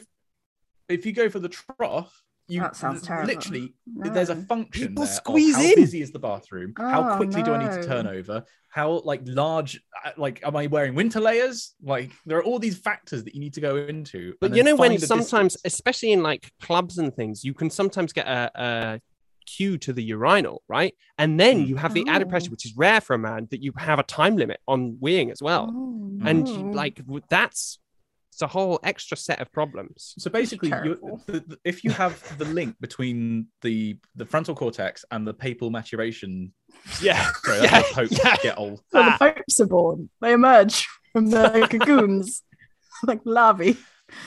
[0.90, 3.28] if you go for the trough, you That sounds terrible.
[3.34, 5.76] literally there's a function People there of squeeze how in.
[5.76, 9.22] busy is the bathroom how Oh, quickly do i need to turn over how like
[9.26, 13.34] large uh, like am i wearing winter layers like there are all these factors that
[13.36, 15.74] you need to go into But you know when sometimes, distance.
[15.74, 19.02] especially in like clubs and things, you can sometimes get a, a
[19.56, 20.94] cue to the urinal, right?
[21.18, 22.32] And then you have the added Oh.
[22.32, 25.32] pressure, which is rare for a man, that you have a time limit on weeing
[25.32, 25.66] as well.
[25.72, 26.52] Oh, And no.
[26.56, 26.96] you, like
[27.30, 27.80] that's
[28.34, 30.14] it's a whole extra set of problems.
[30.18, 35.04] So basically, you the, the, if you have the link between the the frontal cortex
[35.12, 36.54] and the papal maturation,
[37.02, 38.36] Yeah, sorry, yeah, that's popes yeah.
[38.42, 38.80] get old.
[38.92, 39.18] When Ah.
[39.20, 42.42] the popes are born, they emerge from the cocoons
[43.10, 43.76] like larvae.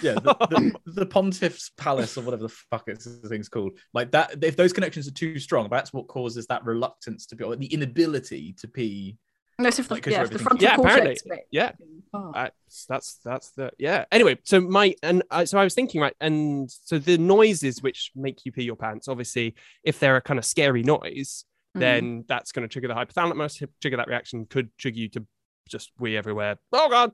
[0.03, 3.79] Yeah, the, the, the pontiff's palace or whatever the fuck it's, the thing's called.
[3.93, 7.45] Like that, if those connections are too strong, that's what causes that reluctance to be,
[7.45, 9.19] or the inability to pee.
[9.59, 11.47] Unless if the, Like, 'cause yeah, if the everything- frontal Yeah, cortex apparently.
[11.53, 11.73] Yeah.
[12.13, 12.33] Oh.
[12.35, 12.49] Uh,
[12.89, 14.05] that's that's the yeah.
[14.11, 18.11] Anyway, so my and uh, so I was thinking right, and so the noises which
[18.17, 21.45] make you pee your pants, obviously, if they're a kind of scary noise,
[21.77, 21.81] Mm.
[21.81, 23.61] then that's going to trigger the hypothalamus.
[23.81, 25.27] Trigger that reaction could trigger you to
[25.69, 26.57] just wee everywhere.
[26.73, 27.11] Oh god.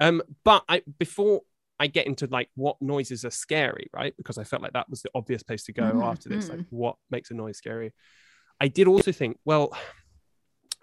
[0.00, 1.42] Um, but I before
[1.80, 4.14] I get into like what noises are scary, right?
[4.16, 6.48] Because I felt like that was the obvious place to go Mhm, after this.
[6.50, 6.66] Like mhm.
[6.70, 7.92] what makes a noise scary?
[8.60, 9.74] I did also think, well,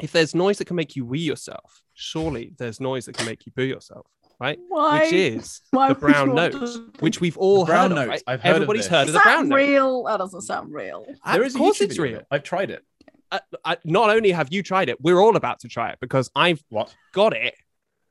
[0.01, 3.45] if there's noise that can make you wee yourself, surely there's noise that can make
[3.45, 4.05] you poo yourself,
[4.39, 4.59] right?
[4.67, 5.03] Why?
[5.03, 8.07] Which is why the brown want note, to- which we've all The brown heard of.
[8.09, 8.23] right?
[8.27, 8.91] I've heard Everybody's this.
[8.91, 9.55] heard Is of the that brown note.
[9.55, 10.03] real?
[10.03, 11.05] That doesn't sound real.
[11.31, 12.19] There is of course it's real.
[12.19, 12.27] it.
[12.31, 12.83] I've tried it.
[13.31, 16.29] Uh, I, not only have you tried it, we're all about to try it because
[16.35, 16.95] I've What?
[17.13, 17.53] got it.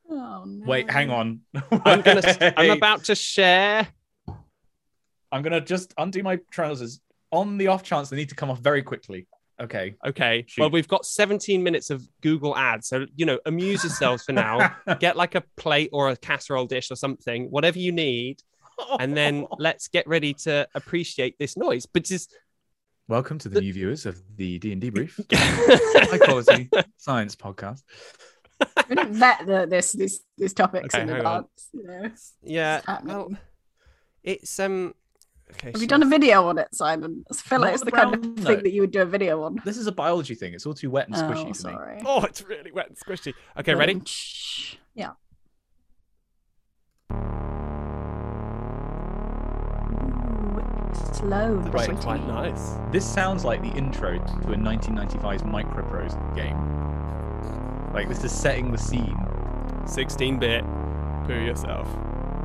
[0.08, 0.66] Oh, no.
[0.66, 1.40] Wait, hang on.
[1.84, 2.54] I'm gonna.
[2.56, 3.88] I'm about to share.
[5.32, 7.00] I'm gonna just undo my trousers
[7.32, 9.26] on the off chance they need to come off very quickly.
[9.60, 9.94] Okay.
[10.06, 10.44] Okay.
[10.46, 10.60] Shoot.
[10.60, 14.76] Well, we've got 17 minutes of Google ads, so you know, amuse yourselves for now.
[15.00, 18.42] Get like a plate or a casserole dish or something, whatever you need,
[19.00, 21.86] and then let's get ready to appreciate this noise.
[21.86, 22.34] But just
[23.08, 27.82] welcome to the new viewers of the DnDebrief, high quality science podcast.
[28.88, 31.68] We didn't vet the, this these these topics Okay, in advance.
[31.72, 32.10] You know.
[32.42, 33.32] yeah, It's well,
[34.22, 34.94] it's um.
[35.52, 35.70] Okay.
[35.72, 37.24] Have you done a video on it, Simon?
[37.30, 39.04] I feel like it's the the kind of brown thing that you would do a
[39.04, 39.60] video on.
[39.64, 40.54] This is a biology thing.
[40.54, 41.54] It's all too wet and squishy Oh, for me.
[41.54, 42.02] sorry.
[42.04, 43.32] Oh, it's really wet and squishy.
[43.58, 43.94] Okay, ready?
[43.94, 44.74] Um, shh.
[44.94, 45.10] Yeah.
[51.12, 51.58] Slow.
[51.58, 51.86] and Right.
[51.88, 52.02] pretty.
[52.02, 52.74] Quite nice.
[52.92, 56.56] This sounds like the intro to a 1995 Microprose game.
[57.96, 59.16] Like this is setting the scene.
[59.86, 60.62] 16 bit.
[61.26, 61.88] Poo yourself.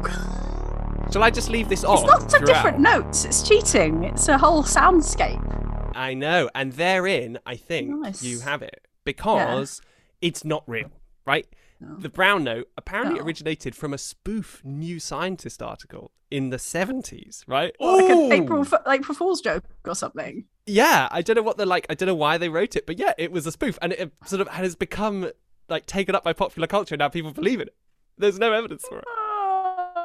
[1.11, 1.97] Shall I just leave this on?
[1.97, 3.25] It's lots of different notes.
[3.25, 4.05] It's cheating.
[4.05, 5.91] It's a whole soundscape.
[5.93, 6.49] I know.
[6.55, 8.23] And therein, I think Nice.
[8.23, 9.81] you have it because
[10.21, 10.89] it's not real,
[11.25, 11.45] right?
[11.81, 11.97] No.
[11.97, 13.23] The brown note apparently Oh.
[13.25, 17.75] originated from a spoof New Scientist article in the 70s, right?
[17.77, 18.25] Like Ooh.
[18.27, 20.45] an April F- April Fool's joke or something.
[20.65, 21.87] Yeah, I don't know what the like.
[21.89, 24.13] I don't know why they wrote it, but yeah, it was a spoof, and it
[24.25, 25.31] sort of has become
[25.71, 26.95] like taken up by popular culture.
[26.95, 27.73] Now people believe it.
[28.17, 29.05] There's no evidence for it.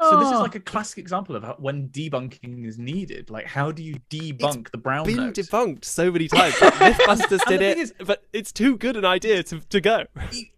[0.02, 0.42] So this is Oh.
[0.42, 3.30] like a classic example of how, when debunking is needed.
[3.30, 5.34] Like, how do you debunk the brown Been note?
[5.34, 6.54] debunked so many times.
[6.54, 10.04] MythBusters did the it, but it's too good an idea to, to go.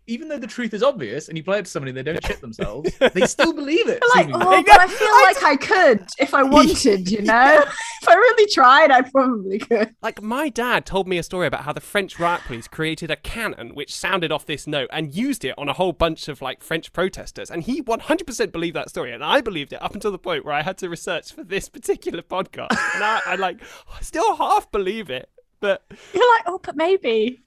[0.09, 2.25] Even though the truth is obvious, and you play it to somebody and they don't
[2.25, 4.03] shit themselves, they still believe it.
[4.15, 7.63] like, oh, but I feel like I could if I wanted, you know?
[8.03, 9.95] if I really tried, I probably could.
[10.03, 13.17] Like my dad told me a story about how the French riot police created a
[13.17, 16.63] cannon which sounded off this note and used it on a whole bunch of like
[16.63, 20.19] French protesters, and he 100% believed that story, and I believed it up until the
[20.19, 23.61] point where I had to research for this particular podcast, and I, I like
[24.01, 25.29] still half believe it,
[25.61, 27.43] but You're like, oh, but maybe.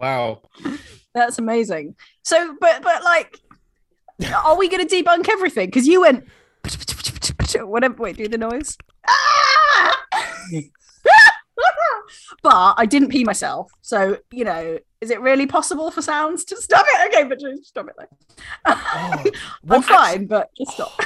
[0.00, 0.40] wow.
[1.14, 1.96] That's amazing.
[2.22, 3.38] So, but, but like,
[4.44, 5.66] are we going to debunk everything?
[5.66, 6.24] Because you went,
[7.60, 7.94] whatever.
[7.94, 8.76] Wait, do the noise.
[12.42, 13.70] but I didn't pee myself.
[13.80, 17.14] So, you know, is it really possible for sounds to stop it?
[17.14, 17.94] Okay, but just stop it.
[17.98, 18.02] Oh,
[18.66, 19.32] like, I'm
[19.64, 21.00] Well, fine, but just stop.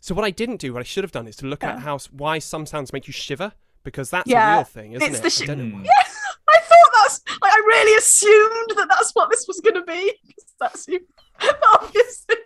[0.00, 1.98] So what I didn't do, what I should have done, is to look at how
[2.10, 3.52] why some sounds make you shiver
[3.84, 5.10] because that's Yeah, a real thing, isn't it?
[5.10, 5.22] it's it?
[5.22, 5.84] the I shi- don't know Hmm.
[6.54, 10.12] I thought that's like I really assumed that that's what this was going to be.
[10.60, 11.00] That's you,
[11.74, 12.36] obviously.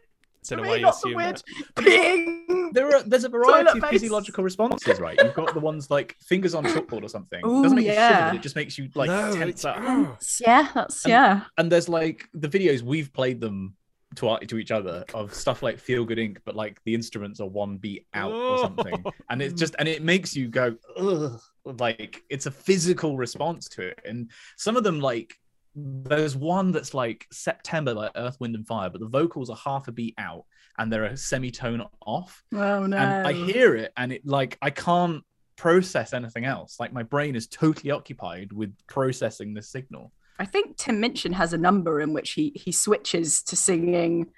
[0.48, 1.42] Don't know to why me, you not the weird
[1.76, 2.70] that.
[2.72, 3.90] There are there's a variety of face.
[3.90, 5.18] physiological responses, right?
[5.22, 7.44] You've got the ones like fingers on chalkboard or something.
[7.44, 8.34] Ooh, doesn't make you shiver, yeah.
[8.34, 9.76] it just makes you like no, tense up.
[10.40, 11.40] Yeah, that's And- yeah.
[11.58, 13.74] And there's like the videos we've played them
[14.16, 17.40] to our, to each other of stuff like Feel Good Inc, but like the instruments
[17.40, 21.40] are one beat out or something, and it's just and it makes you go ugh,
[21.64, 24.00] like it's a physical response to it.
[24.04, 25.34] And some of them like
[25.74, 29.86] there's one that's like September, like Earth, Wind and Fire, but the vocals are half
[29.88, 30.44] a beat out
[30.78, 32.96] and they're a semitone off, Oh no.
[32.96, 35.22] and I hear it and it like I can't
[35.56, 36.78] process anything else.
[36.80, 40.12] Like my brain is totally occupied with processing this signal.
[40.38, 44.30] I think Tim Minchin has a number in which he he switches to singing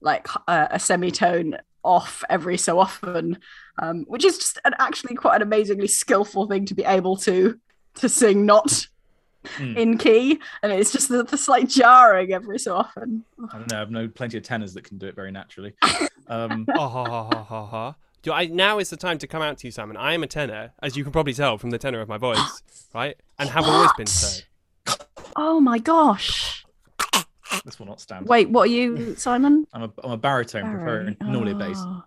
[0.00, 3.38] like a, a semitone off every so often,
[3.78, 7.58] um, which is just an, actually quite an amazingly skillful thing to be able to
[7.94, 8.86] to sing not
[9.58, 9.76] Mm.
[9.76, 13.24] in key, and it's just the, the slight jarring every so often.
[13.52, 13.80] I don't know.
[13.80, 15.74] I've known plenty of tenors that can do it very naturally.
[16.28, 17.94] Um, oh, ha, ha, ha, ha, ha.
[18.22, 19.96] Do I, now is the time to come out to you, Simon.
[19.96, 22.62] I am a tenor, as you can probably tell from the tenor of my voice,
[22.92, 23.16] right?
[23.38, 24.42] And have always been so.
[25.36, 26.64] Oh my gosh.
[27.64, 28.26] this will not stand.
[28.26, 29.66] Wait, what are you, Simon?
[29.72, 31.30] I'm a I'm a baritone, preferring Barry.
[31.32, 31.76] normally a bass.
[31.78, 32.02] Oh.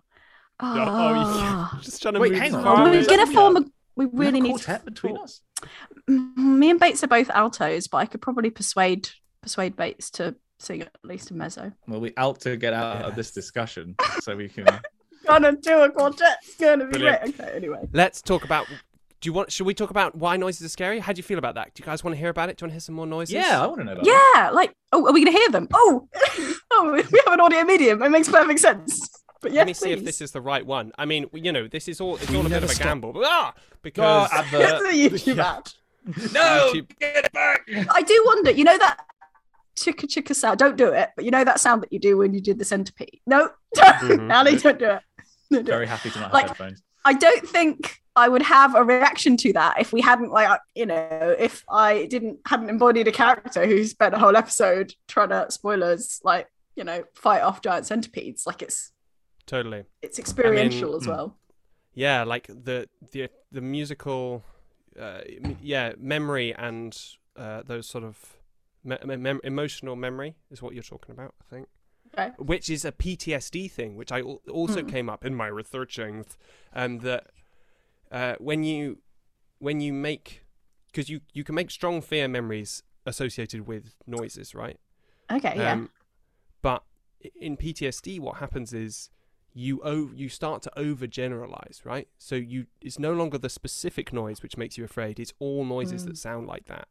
[0.62, 1.68] Oh, yeah.
[1.72, 1.78] Oh.
[1.82, 2.66] Just trying to Wait, move hang the on.
[2.66, 3.64] Oh, Oh, we're gonna form a.
[3.96, 4.64] We We have really a need to.
[4.64, 5.40] quartet between us.
[6.06, 9.08] Me and Bates are both altos, but I could probably persuade
[9.42, 11.72] persuade Bates to sing at least a mezzo.
[11.88, 14.66] Well, we out to get out of this discussion, so we can.
[15.26, 16.38] Gonna do a quartet.
[16.42, 17.36] It's gonna be Brilliant.
[17.36, 17.40] great.
[17.48, 17.88] Okay, anyway.
[17.92, 18.66] Let's talk about.
[19.20, 19.52] Do you want?
[19.52, 20.98] Should we talk about why noises are scary?
[20.98, 21.74] How do you feel about that?
[21.74, 22.56] Do you guys want to hear about it?
[22.56, 23.34] Do you want to hear some more noises?
[23.34, 24.04] Yeah, I want to know about.
[24.04, 24.32] that.
[24.36, 25.68] Yeah, like, oh, are we gonna hear them?
[25.74, 26.08] Oh,
[26.72, 28.02] oh, we have an audio medium.
[28.02, 29.08] It makes perfect sense.
[29.42, 30.92] But yeah, Let me see if this is the right one.
[30.98, 32.16] I mean, you know, this is all.
[32.16, 32.86] It's We all a bit of a stop.
[32.88, 33.14] gamble.
[33.14, 34.82] But, ah, Oh, because advert.
[34.92, 35.56] It's a YouTube Yeah.
[35.56, 35.72] ad.
[36.34, 36.98] No, YouTube.
[36.98, 37.62] get it back.
[37.90, 38.50] I do wonder.
[38.50, 38.98] You know that
[39.78, 40.58] chicka chicka sound.
[40.58, 41.08] Don't do it.
[41.16, 43.20] But you know that sound that you do when you did the centipede.
[43.26, 44.34] No, don't, Mhm.
[44.34, 45.02] Ali, don't do it.
[45.50, 45.74] Don't do it.
[45.74, 46.82] Very happy to not have Like- headphones.
[47.06, 50.86] I don't think I would have a reaction to that if we hadn't like you
[50.86, 55.46] know if I didn't hadn't embodied a character who spent a whole episode trying to
[55.50, 58.46] spoilers like you know fight off giant centipedes.
[58.46, 58.92] Like it's
[59.46, 59.84] totally.
[60.02, 61.08] it's experiential as mm.
[61.08, 61.36] well.
[61.94, 64.44] Yeah, like the the the musical,
[64.98, 65.20] uh,
[65.62, 66.96] yeah, memory and
[67.36, 68.36] uh, those sort of
[68.84, 71.34] me- mem- emotional memory is what you're talking about.
[71.40, 71.68] I think.
[72.12, 72.32] Okay.
[72.38, 74.88] which is a PTSD thing, which I also Hmm.
[74.88, 76.26] came up in my researching,
[76.72, 77.30] um, that
[78.10, 78.98] uh, when you
[79.58, 80.44] when you make
[80.86, 84.78] because you you can make strong fear memories associated with noises, right?
[85.30, 85.72] Okay, yeah.
[85.72, 85.90] Um,
[86.62, 86.82] but
[87.40, 89.10] in PTSD, what happens is
[89.52, 92.08] you o- you start to overgeneralize, right?
[92.18, 96.02] So you it's no longer the specific noise which makes you afraid; it's all noises
[96.02, 96.06] Mm.
[96.06, 96.88] that sound like that.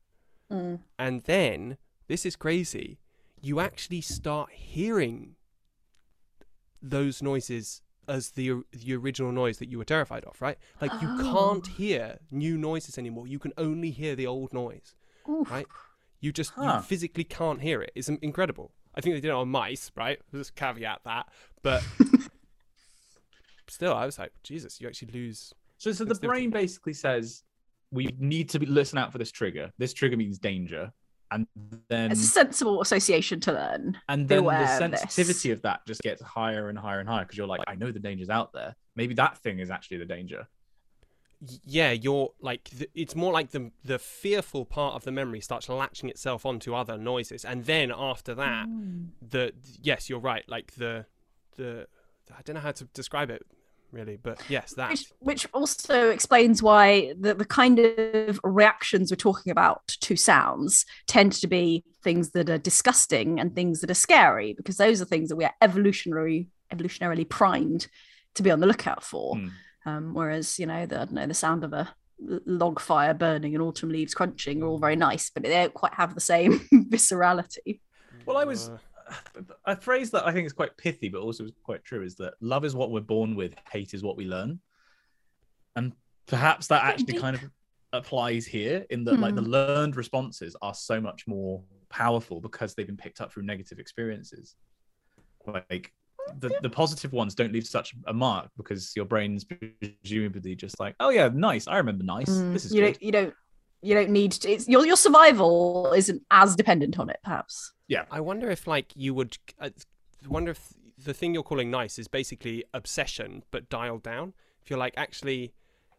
[0.52, 0.80] Mm.
[0.98, 1.78] And then
[2.08, 3.00] this is crazy.
[3.42, 5.36] You actually start hearing
[6.82, 10.58] those noises as the the original noise that you were terrified of, right?
[10.82, 11.18] Like you oh.
[11.34, 11.74] can't Oh.
[11.78, 13.28] hear new noises anymore.
[13.28, 14.96] You can only hear the old noise.
[15.30, 15.50] Oof.
[15.50, 15.68] Right.
[16.20, 16.78] You just Huh.
[16.78, 17.92] you physically can't hear it.
[17.96, 18.72] It's incredible.
[18.96, 20.20] I think they did it on mice, right?
[20.34, 21.30] Just caveat that,
[21.62, 21.84] but
[23.68, 25.54] still, I was like, Jesus, you actually lose.
[25.78, 27.44] So, so the brain basically says
[27.92, 29.72] we need to be, listen out for this trigger.
[29.78, 30.92] This trigger means danger,
[31.32, 31.48] and
[31.90, 33.98] then It's a sensible association to learn.
[34.08, 35.00] and be then the aware of this.
[35.02, 37.92] sensitivity of that just gets higher and higher and higher because you're like, I know
[37.92, 38.76] the danger's out there.
[38.96, 40.48] Maybe that thing is actually the danger.
[41.64, 45.70] Yeah, you're like th- it's more like the the fearful part of the memory starts
[45.70, 49.12] latching itself onto other noises, and then after that, Mm.
[49.22, 50.44] the yes, you're right.
[50.50, 51.06] Like the
[51.56, 51.88] the
[52.38, 53.44] I don't know how to describe it
[53.92, 59.18] really, but yes, that Which, which also explains why the, the kind of reactions we're
[59.18, 63.96] talking about to sounds tend to be things that are disgusting and things that are
[63.96, 67.88] scary, because those are things that we are evolutionary evolutionarily primed
[68.36, 69.36] to be on the lookout for.
[69.36, 69.48] Hmm.
[69.86, 73.56] Um, whereas, you know, the I don't know, the sound of a log fire burning
[73.56, 76.60] and autumn leaves crunching are all very nice, but they don't quite have the same
[76.74, 77.80] viscerality.
[78.26, 78.78] Well, I was Uh,
[79.66, 82.66] a phrase that I think is quite pithy, but also quite true, is that love
[82.66, 84.60] is what we're born with, hate is what we learn.
[85.76, 85.94] And
[86.28, 87.44] perhaps that actually kind of
[87.94, 89.50] applies here in that like the Hmm.
[89.50, 94.56] learned responses are so much more powerful because they've been picked up through negative experiences.
[95.46, 95.92] Like
[96.40, 99.44] the, the positive ones don't leave such a mark because your brain's
[100.04, 101.68] presumably just like, oh yeah, nice.
[101.68, 102.30] I remember nice.
[102.30, 102.86] Mm, This is you good.
[102.94, 103.34] don't you don't
[103.82, 107.74] you don't need to it's your your survival isn't as dependent on it, perhaps.
[108.12, 109.72] I wonder if like you would I
[110.28, 114.34] wonder if the thing you're calling nice is basically obsession but dialed down.
[114.62, 115.54] If you're like actually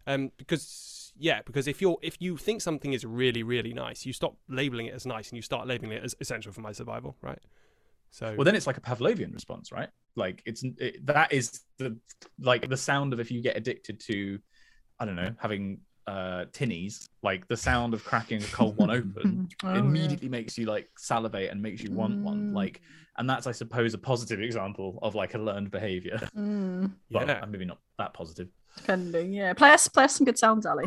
[0.07, 4.13] um because yeah, because if you're if you think something is really really nice, you
[4.13, 7.17] stop labeling it as nice and you start labeling it as essential for my survival,
[7.21, 7.41] right?
[8.11, 9.89] So Well, then it's like a Pavlovian response, right?
[10.17, 11.97] Like it's it, that is the
[12.41, 14.39] like the sound of if you get addicted to,
[14.99, 19.49] I don't know, having uh tinnies, like the sound of cracking a cold one open
[19.65, 19.79] Oh, yeah.
[19.79, 22.51] immediately makes you like salivate and makes you want one.
[22.51, 22.55] Mm.
[22.55, 22.81] Like,
[23.19, 26.19] and that's I suppose a positive example of like a learned behavior.
[26.37, 27.45] Mm, Well, yeah.
[27.49, 28.49] maybe not that positive.
[28.77, 29.53] depending, yeah.
[29.55, 30.87] Play us play us some good sounds, Ali.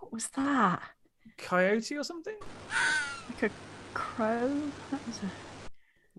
[0.00, 0.80] What was that?
[1.36, 2.36] Coyote or something?
[3.28, 3.50] Like a
[3.94, 4.48] crow?
[4.90, 5.30] That was a,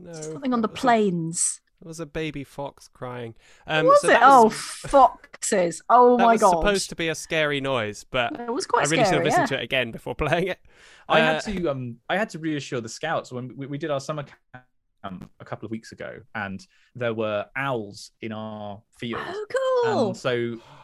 [0.01, 1.59] no, something on the that a- plains.
[1.81, 3.35] It was a baby fox crying.
[3.65, 4.11] What Um, was so it?
[4.11, 5.81] that Oh, foxes!
[5.89, 6.51] Oh that my was god!
[6.51, 9.43] supposed to be a scary noise, but It was quite I really should have listened
[9.49, 9.57] yeah.
[9.57, 10.59] to it again before playing it.
[11.07, 13.91] I Uh, had to um I had to reassure the scouts when we, we did
[13.91, 14.65] our summer camp
[15.05, 16.59] um, a couple of weeks ago, and
[16.95, 19.21] there were owls in our field.
[19.25, 19.45] Oh,
[19.85, 20.07] cool!
[20.09, 20.31] And so,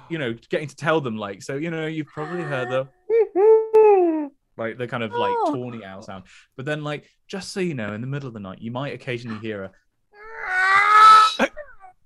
[0.10, 2.88] you know, getting to tell them like, so you know, you've probably heard the
[4.58, 5.54] Like the kind of like Oh.
[5.54, 6.24] tawny owl sound.
[6.56, 8.94] But then, like, just so you know, in the middle of the night, you might
[8.94, 9.72] occasionally hear a,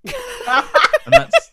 [0.06, 1.50] and that's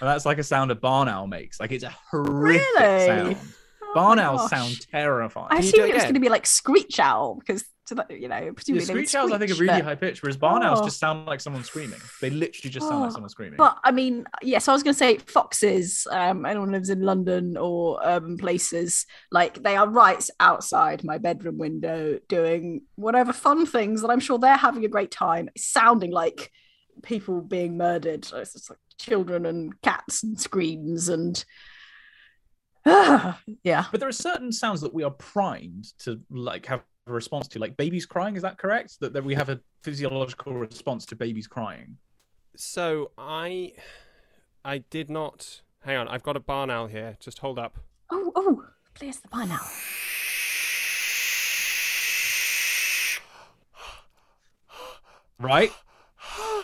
[0.00, 1.58] and that's like a sound a barn owl makes.
[1.60, 3.06] Like it's a horrific Really?
[3.06, 3.36] sound.
[3.90, 4.50] Oh Barn my owls gosh.
[4.50, 5.46] sound terrifying.
[5.50, 7.94] I Can you assumed it it was going to be like screech owl because to
[7.94, 10.22] that, you know, presumably they would screech owls, I think, are really but- high pitched,
[10.22, 10.84] whereas barn owls Oh.
[10.84, 11.98] just sound like someone screaming.
[12.20, 13.56] They literally just sound like Oh, someone screaming.
[13.56, 16.06] But I mean, yes, I was going to say foxes.
[16.10, 21.16] Um, anyone who lives in London or urban places, like they are right outside my
[21.16, 26.10] bedroom window doing whatever fun things that I'm sure they're having a great time, sounding
[26.12, 26.52] like
[27.02, 28.26] people being murdered.
[28.32, 31.44] It's just like children and cats and screams and
[32.86, 33.84] yeah.
[33.90, 37.58] But there are certain sounds that we are primed to like have a response to,
[37.58, 38.36] like babies crying.
[38.36, 39.00] Is that correct?
[39.00, 41.96] That, that we have a physiological response to babies crying.
[42.56, 43.72] So I,
[44.64, 45.62] I did not.
[45.84, 47.16] Hang on, I've got a barn owl here.
[47.20, 47.78] Just hold up.
[48.10, 48.64] Oh, oh,
[48.98, 49.70] there's the barn owl.
[55.40, 55.72] Right?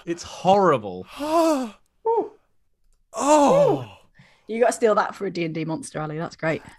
[0.06, 1.06] It's horrible.
[3.16, 3.22] Oh,
[3.86, 3.96] oh,
[4.48, 6.18] You got to steal that for a D&D monster, Ali.
[6.18, 6.62] That's great.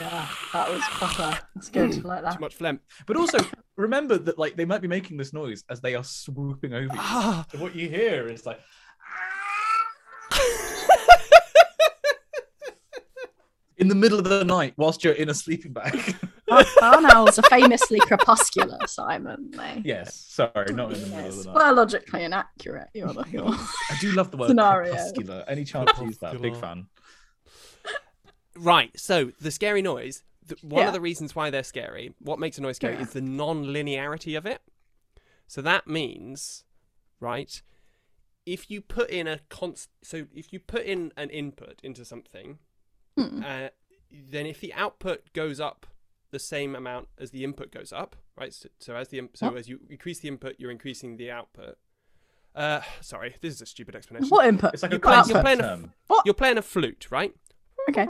[0.00, 1.38] Yeah, that was proper.
[1.54, 1.92] That's good.
[2.04, 2.32] I like that.
[2.36, 2.80] too much phlegm.
[3.06, 3.36] But also
[3.76, 6.90] remember that like they might be making this noise as they are swooping over you.
[6.94, 8.58] Ah, So what you hear is like
[13.76, 16.16] in the middle of the night whilst you're in a sleeping bag.
[16.80, 19.50] Barn owls are famously crepuscular, Simon.
[19.52, 21.54] They, yes, sorry, not in the middle Yes, of the night.
[21.58, 22.88] biologically inaccurate.
[22.94, 23.48] You're the you're...
[23.48, 24.92] I do love the word Scenario.
[24.92, 25.44] crepuscular.
[25.48, 26.40] Any chance to use that?
[26.40, 26.86] Big fan.
[28.56, 28.90] right.
[28.98, 30.22] So the scary noise.
[30.46, 30.88] The, one Yeah.
[30.88, 33.02] of the reasons why they're scary, what makes a noise scary, Yeah.
[33.02, 34.62] is the non-linearity of it.
[35.46, 36.64] So that means,
[37.20, 37.62] right,
[38.46, 42.58] if you put in a const, so if you put in an input into something,
[43.16, 43.42] Hmm.
[43.44, 43.68] uh,
[44.10, 45.86] then if the output goes up
[46.30, 48.52] the same amount as the input goes up, right?
[48.52, 49.56] So, so as the so What?
[49.58, 51.76] as you increase the input, you're increasing the output.
[52.54, 54.28] Uh, sorry, this is a stupid explanation.
[54.28, 54.74] What input?
[54.74, 55.92] It's like You a play- you're playing a- term.
[56.24, 57.32] You're playing a flute, right?
[57.88, 58.06] Okay.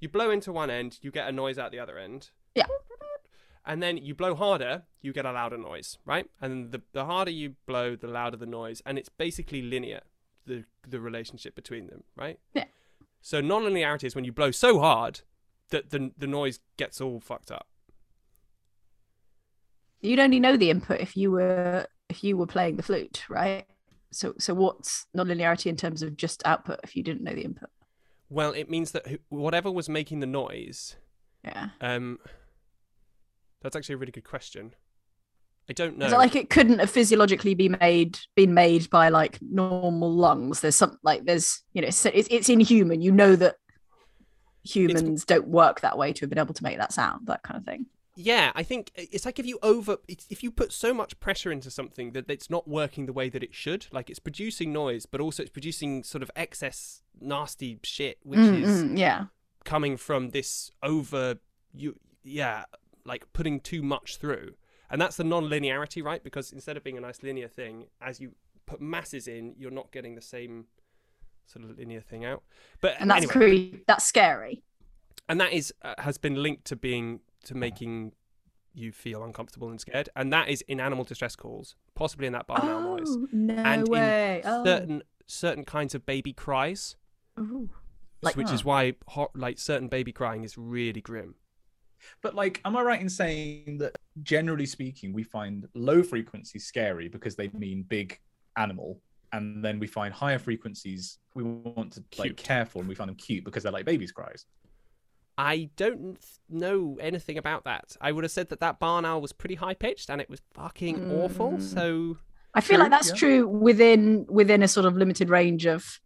[0.00, 2.30] You blow into one end, you get a noise out the other end.
[2.54, 2.66] Yeah.
[3.66, 6.26] And then you blow harder, you get a louder noise, right?
[6.40, 8.82] And the, the harder you blow, the louder the noise.
[8.84, 10.02] And it's basically linear,
[10.46, 12.38] the, the relationship between them, right?
[12.52, 12.64] Yeah.
[13.22, 15.22] So non-linearity is when you blow so hard
[15.70, 17.66] that the, the noise gets all fucked up.
[20.00, 23.64] You'd only know the input if you were if you were playing the flute, right?
[24.12, 27.70] So so what's non-linearity in terms of just output if you didn't know the input?
[28.28, 30.96] Well, it means that whatever was making the noise,
[31.44, 31.68] Yeah.
[31.80, 32.18] um,
[33.62, 34.74] that's actually a really good question.
[35.68, 36.06] I don't know.
[36.06, 40.60] Is it like it couldn't have physiologically be made been made by like normal lungs?
[40.60, 43.00] There's some like there's you know it's, it's inhuman.
[43.00, 43.56] You know that
[44.64, 47.56] humans don't work that way to have been able to make that sound, that kind
[47.58, 47.86] of thing.
[48.16, 51.68] Yeah, I think it's like if you over if you put so much pressure into
[51.70, 53.86] something that it's not working the way that it should.
[53.90, 58.62] Like it's producing noise, but also it's producing sort of excess nasty shit, which Mm,
[58.62, 59.24] is mm, yeah.
[59.64, 61.36] coming from this over
[61.72, 62.64] you yeah
[63.04, 64.54] like putting too much through
[64.90, 68.32] and that's the non-linearity right because instead of being a nice linear thing as you
[68.64, 70.64] put masses in you're not getting the same
[71.46, 72.42] sort of linear thing out
[72.80, 74.62] but And that's anyway cre- that's scary.
[75.28, 78.12] and that is uh, has been linked to being to making
[78.72, 82.46] you feel uncomfortable and scared and that is in animal distress calls possibly in that
[82.46, 84.42] barn owl noise Oh, no And in way.
[84.44, 84.64] Oh.
[84.64, 86.96] certain certain kinds of baby cries
[87.38, 87.68] Ooh.
[88.22, 91.34] Like- which is why hot, like certain baby crying is really grim
[92.22, 97.08] But like, am I right in saying that generally speaking, we find low frequencies scary
[97.08, 98.18] because they mean big
[98.56, 99.00] animal,
[99.34, 103.08] and then we find higher frequencies we want to like care for, and we find
[103.08, 104.46] them cute because they're like babies' cries.
[105.36, 107.96] I don't know anything about that.
[108.00, 110.40] I would have said that that barn owl was pretty high pitched and it was
[110.52, 111.54] fucking awful.
[111.54, 111.62] Mm.
[111.62, 112.18] So
[112.54, 113.16] I feel like that's yeah.
[113.16, 116.00] true within within a sort of limited range of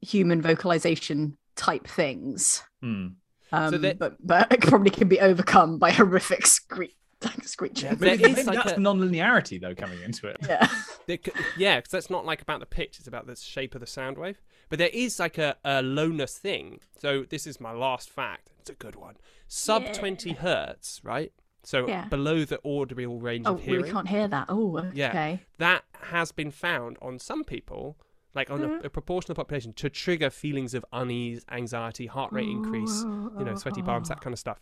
[0.00, 2.62] human vocalization type things.
[2.80, 3.08] Hmm.
[3.50, 7.90] Um, So that- but but it probably can be overcome by horrific screech, like screeching.
[7.90, 10.36] Yeah, Maybe, There is maybe like that's a- non-linearity though coming into it.
[10.46, 10.68] Yeah.
[11.06, 11.18] there
[11.56, 14.16] yeah, because that's not like about the pitch; it's about the shape of the sound
[14.18, 14.40] wave.
[14.68, 16.80] But there is like a, a lowness thing.
[16.96, 18.50] So this is my last fact.
[18.60, 19.16] It's a good one.
[19.48, 19.92] Sub Yeah.
[19.92, 21.32] twenty hertz, right?
[21.62, 22.06] So Yeah.
[22.06, 23.82] below the audible range Oh, of hearing.
[23.82, 24.46] Oh, we can't hear that.
[24.48, 24.90] Oh, okay.
[24.94, 25.36] Yeah.
[25.58, 27.98] that has been found on some people,
[28.34, 28.84] like on Mm-hmm.
[28.84, 33.02] a, a proportion of the population, to trigger feelings of unease, anxiety, heart rate increase,
[33.02, 34.60] you know, sweaty palms, that kind of stuff.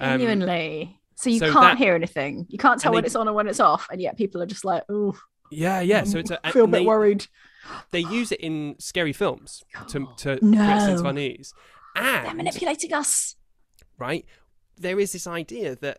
[0.00, 1.00] Um, Genuinely.
[1.16, 2.46] So you so can't that- hear anything.
[2.48, 4.40] You can't tell and when they- it's on and when it's off, and yet people
[4.42, 5.18] are just like, "Oh,
[5.50, 6.04] yeah, yeah.
[6.04, 7.26] So it's a, feel a bit they, worried."
[7.90, 10.56] they use it in scary films to to No.
[10.58, 11.52] create a sense of unease.
[11.94, 13.34] They're And manipulating us.
[13.98, 14.24] right,
[14.76, 15.98] there is this idea that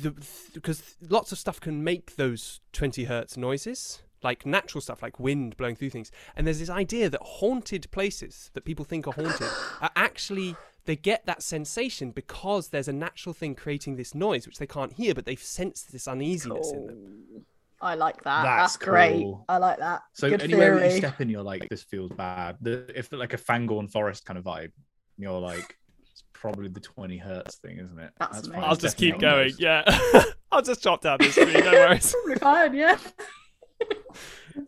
[0.00, 0.10] the
[0.52, 5.56] because lots of stuff can make those 20 hertz noises like natural stuff like wind
[5.56, 9.46] blowing through things and there's this idea that haunted places that people think are haunted
[9.80, 14.58] are actually they get that sensation because there's a natural thing creating this noise which
[14.58, 17.44] they can't hear but they've sensed this uneasiness in them
[17.80, 18.44] I like that.
[18.44, 19.12] That's That's, great.
[19.22, 19.44] cool.
[19.46, 20.02] I like that.
[20.14, 20.92] So Good anywhere that theory.
[20.92, 22.56] you step in, you're like, this feels bad.
[22.62, 24.72] The, if like a Fangorn Forest kind of vibe,
[25.18, 25.76] you're like,
[26.10, 28.10] it's probably the 20 hertz thing, isn't it?
[28.18, 28.50] That's fine.
[28.50, 28.64] amazing.
[28.64, 29.60] i'll just keep going those.
[29.60, 29.82] yeah
[30.52, 32.96] i'll just chop down this screen no worries Probably fine, yeah.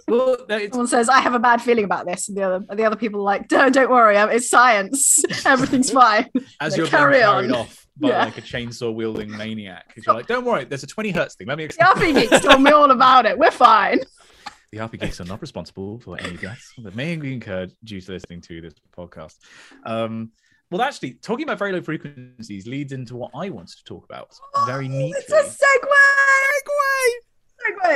[0.09, 2.29] Well, no, Someone says, I have a bad feeling about this.
[2.29, 5.25] And the other the other people are like, don't, worry, um, it's science.
[5.47, 6.31] Everything's fine.
[6.61, 7.51] as you're carry on.
[7.53, 8.25] off by Yeah.
[8.27, 11.47] like a chainsaw wielding maniac, 'cause you're like, don't worry, there's a 20 hertz thing.
[11.49, 12.15] Let me The explain.
[12.15, 13.37] RPGeeks told me all about it.
[13.39, 14.01] We're fine.
[14.73, 18.41] The RPGeeks are not responsible for any deaths that may be incurred due to listening
[18.43, 19.37] to this podcast.
[19.85, 20.33] Um,
[20.73, 24.35] well, actually, talking about very low frequencies leads into what I wanted to talk about
[24.67, 25.13] very neatly.
[25.21, 25.87] It's a segue.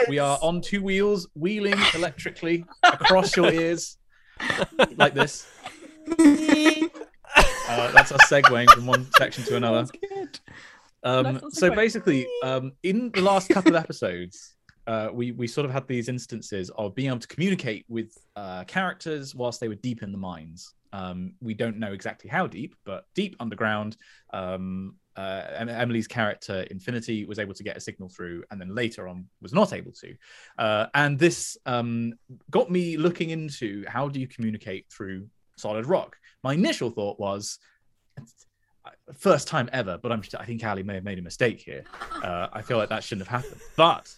[0.09, 3.99] We are on two wheels, wheeling electrically across your ears,
[4.97, 5.47] like this.
[7.69, 9.87] Uh, that's us segueing from one section to another.
[11.05, 14.57] Um, so basically, um, in the last couple of episodes,
[14.89, 18.65] uh, we we sort of had these instances of being able to communicate with uh,
[18.65, 20.75] characters whilst they were deep in the mines.
[20.93, 23.97] Um, we don't know exactly how deep, but deep underground.
[24.33, 29.09] Um, uh, Emily's character Infinity was able to get a signal through, and then later
[29.09, 30.15] on was not able to.
[30.59, 32.15] Uh, and this um,
[32.51, 35.27] got me looking into how do you communicate through
[35.57, 36.17] solid rock.
[36.43, 37.59] My initial thought was,
[39.19, 41.85] first time ever, but I'm I think Ali may have made a mistake here.
[42.23, 44.13] Uh, I feel like that shouldn't have happened, but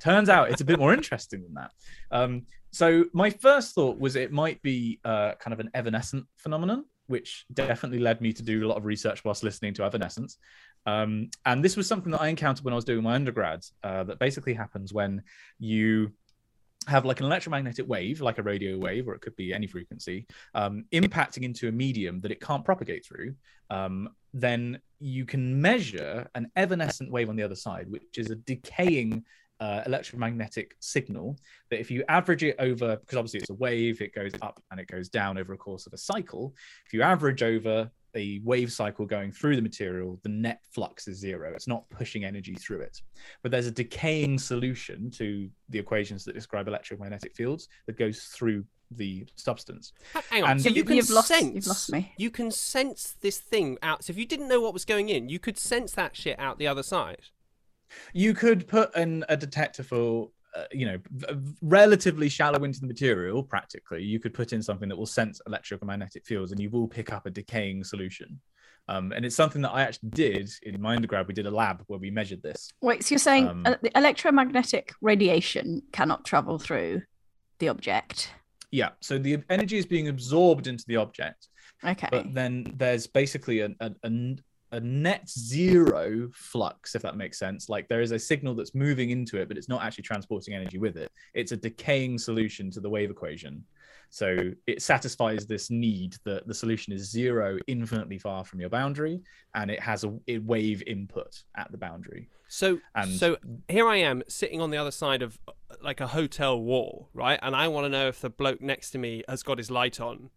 [0.00, 1.70] turns out it's a bit more interesting than that.
[2.10, 6.84] Um, so my first thought was it might be uh, kind of an evanescent phenomenon,
[7.06, 10.38] which definitely led me to do a lot of research whilst listening to Evanescence.
[10.86, 13.64] Um, and this was something that I encountered when I was doing my undergrad.
[13.82, 15.22] Uh, that basically happens when
[15.58, 16.12] you
[16.86, 20.26] have like an electromagnetic wave, like a radio wave, or it could be any frequency,
[20.54, 23.34] um, impacting into a medium that it can't propagate through,
[23.68, 28.36] um, then you can measure an evanescent wave on the other side, which is a
[28.36, 29.24] decaying
[29.60, 31.36] uh, electromagnetic signal
[31.70, 34.80] that if you average it over, because obviously it's a wave, it goes up and
[34.80, 36.54] it goes down over a course of a cycle.
[36.86, 41.18] If you average over a wave cycle going through the material, the net flux is
[41.18, 41.52] zero.
[41.54, 43.00] It's not pushing energy through it.
[43.42, 48.64] But there's a decaying solution to the equations that describe electromagnetic fields that goes through
[48.96, 49.92] the substance.
[50.30, 50.50] Hang on.
[50.52, 51.54] And- so you You've- can you've lost- sense.
[51.54, 52.12] you've lost me.
[52.16, 54.02] You can sense this thing out.
[54.04, 56.58] So if you didn't know what was going in, you could sense that shit out
[56.58, 57.26] the other side.
[58.12, 60.98] You could put in a detector for, uh, you know,
[61.62, 63.42] relatively shallow into the material.
[63.42, 67.12] Practically, you could put in something that will sense electromagnetic fields, and you will pick
[67.12, 68.40] up a decaying solution.
[68.88, 71.28] Um, and it's something that I actually did in my undergrad.
[71.28, 72.72] We did a lab where we measured this.
[72.80, 77.02] Wait, so you're saying Um, uh, the electromagnetic radiation cannot travel through
[77.60, 78.32] the object?
[78.72, 78.90] Yeah.
[79.00, 81.48] So the energy is being absorbed into the object,
[81.84, 82.08] Okay.
[82.10, 83.92] but then there's basically a, a,
[84.72, 87.68] a, net zero flux, if that makes sense.
[87.68, 90.78] Like there is a signal that's moving into it, but it's not actually transporting energy
[90.78, 91.10] with it.
[91.34, 93.64] It's a decaying solution to the wave equation.
[94.12, 99.20] So it satisfies this need that the solution is zero, infinitely far from your boundary,
[99.54, 102.28] and it has a, a wave input at the boundary.
[102.48, 103.36] So And- so
[103.68, 105.38] here I am sitting on the other side of
[105.80, 107.38] like a hotel wall, right?
[107.40, 110.00] And I want to know if the bloke next to me has got his light
[110.00, 110.30] on.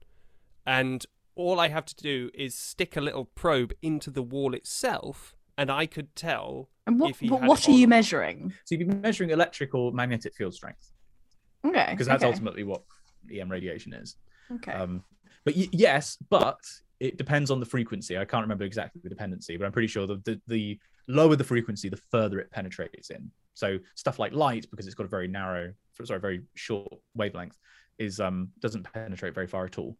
[0.67, 1.03] And
[1.35, 5.71] all I have to do is stick a little probe into the wall itself and
[5.71, 8.53] I could tell and what, if he what, had what are you measuring?
[8.65, 10.91] So you've been measuring electric or magnetic field strength
[11.65, 11.87] Okay.
[11.91, 12.31] because that's okay.
[12.31, 12.83] ultimately what
[13.33, 14.15] EM radiation is.
[14.51, 14.71] Okay.
[14.73, 15.03] Um,
[15.45, 16.59] but y- yes, but
[16.99, 18.17] it depends on the frequency.
[18.17, 21.43] I can't remember exactly the dependency, but I'm pretty sure the, the, the lower the
[21.43, 23.29] frequency, the further it penetrates in.
[23.53, 25.73] So stuff like light, because it's got a very narrow,
[26.03, 27.57] sorry, very short wavelength,
[27.99, 29.95] is um doesn't penetrate very far at all.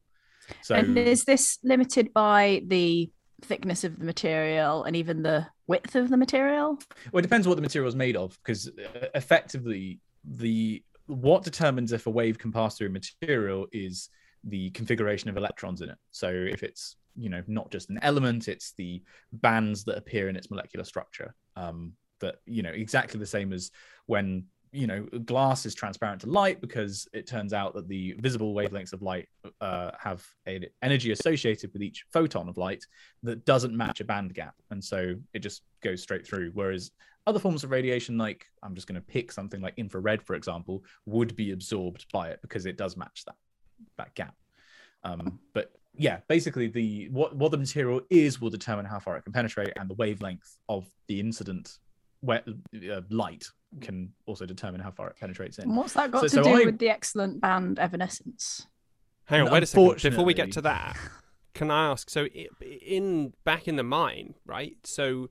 [0.62, 3.12] So and is this limited by the
[3.44, 6.80] thickness of the material and even the width of the material?
[7.12, 11.92] Well, it depends what the material is made of, because uh, effectively the what determines
[11.92, 14.10] if a wave can pass through a material is
[14.46, 15.98] the configuration of electrons in it.
[16.12, 20.36] So if it's you know not just an element, it's the bands that appear in
[20.36, 21.36] its molecular structure.
[21.56, 23.72] Um, that you know exactly the same as
[24.06, 28.54] when you know glass is transparent to light because it turns out that the visible
[28.54, 29.30] wavelengths of light
[29.62, 32.84] uh, have an energy associated with each photon of light
[33.22, 34.56] that doesn't match a band gap.
[34.72, 36.52] And so it just goes straight through.
[36.54, 36.92] Whereas
[37.26, 40.84] other forms of radiation like i'm just going to pick something like infrared for example
[41.06, 43.36] would be absorbed by it because it does match that
[43.98, 44.36] that gap.
[45.04, 49.24] Um, but yeah, basically the what what the material is will determine how far it
[49.24, 51.78] can penetrate, and the wavelength of the incident
[52.22, 52.42] where
[52.92, 53.46] uh, light
[53.82, 55.66] can also determine how far it penetrates in.
[55.66, 58.68] And what's that got So- to so do I- with the excellent band Evanescence?
[59.26, 60.02] Hang on, wait a second.
[60.02, 60.98] Before we get to that,
[61.54, 62.10] can I ask?
[62.10, 64.76] So, in back in the mine, right?
[64.86, 65.30] So,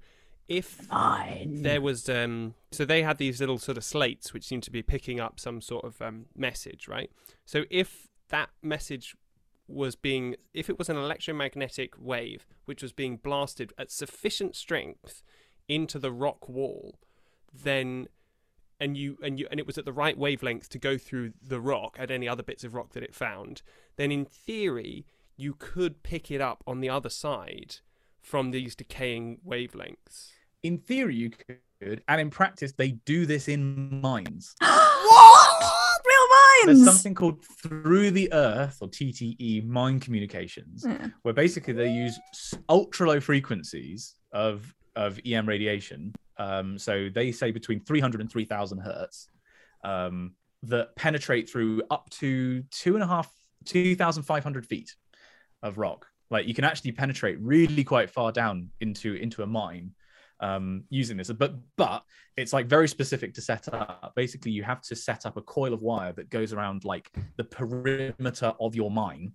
[0.49, 1.63] if Fine.
[1.63, 4.83] there was, um, so they had these little sort of slates which seemed to be
[4.83, 7.11] picking up some sort of um, message, right?
[7.45, 9.15] So, if that message
[9.69, 15.23] was being, if it was an electromagnetic wave which was being blasted at sufficient strength
[15.69, 16.99] into the rock wall,
[17.53, 18.09] then
[18.83, 21.61] and you and you and it was at the right wavelength to go through the
[21.61, 23.63] rock at any other bits of rock that it found,
[23.97, 25.07] then in theory
[25.37, 27.77] you could pick it up on the other side
[28.21, 30.31] from these decaying wavelengths.
[30.63, 34.55] In theory, you could, and in practice, they do this in mines.
[34.61, 35.73] what?
[36.07, 36.85] Real mines?
[36.85, 41.09] There's something called through the earth or TTE mine communications, Yeah.
[41.23, 42.19] where basically they use
[42.69, 46.15] ultra low frequencies of of EM radiation.
[46.39, 49.29] Um, so they say between 300 and 3000 hertz
[49.85, 53.33] um, that penetrate through up to two and a half,
[53.67, 54.95] 2,500 feet
[55.63, 56.07] of rock.
[56.31, 59.93] Like you can actually penetrate really quite far down into into a mine
[60.41, 61.31] um, using this.
[61.31, 62.05] But but
[62.37, 64.13] it's like very specific to set up.
[64.17, 67.45] Basically, you have to set up a coil of wire that goes around like the
[67.45, 69.33] perimeter of your mine,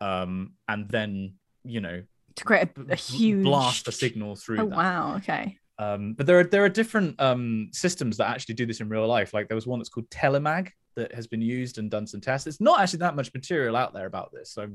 [0.00, 2.02] um, and then you know
[2.36, 4.76] to create a huge blast a signal through Oh that.
[4.76, 5.16] wow.
[5.16, 5.56] Okay.
[5.80, 9.06] Um, but there are there are different um, systems that actually do this in real
[9.06, 9.32] life.
[9.32, 12.46] Like there was one that's called Telemag that has been used and done some tests.
[12.46, 14.66] It's not actually that much material out there about this, so I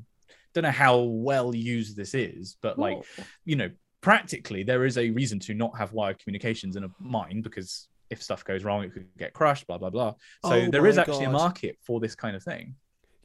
[0.55, 2.57] don't know how well used this is.
[2.59, 3.03] But like
[3.45, 3.69] you know,
[4.01, 8.23] practically there is a reason to not have wired communications in a mine because if
[8.23, 9.67] stuff goes wrong, it could get crushed.
[9.67, 10.15] Blah blah blah.
[10.43, 12.77] So Oh there is actually a market for this kind of thing.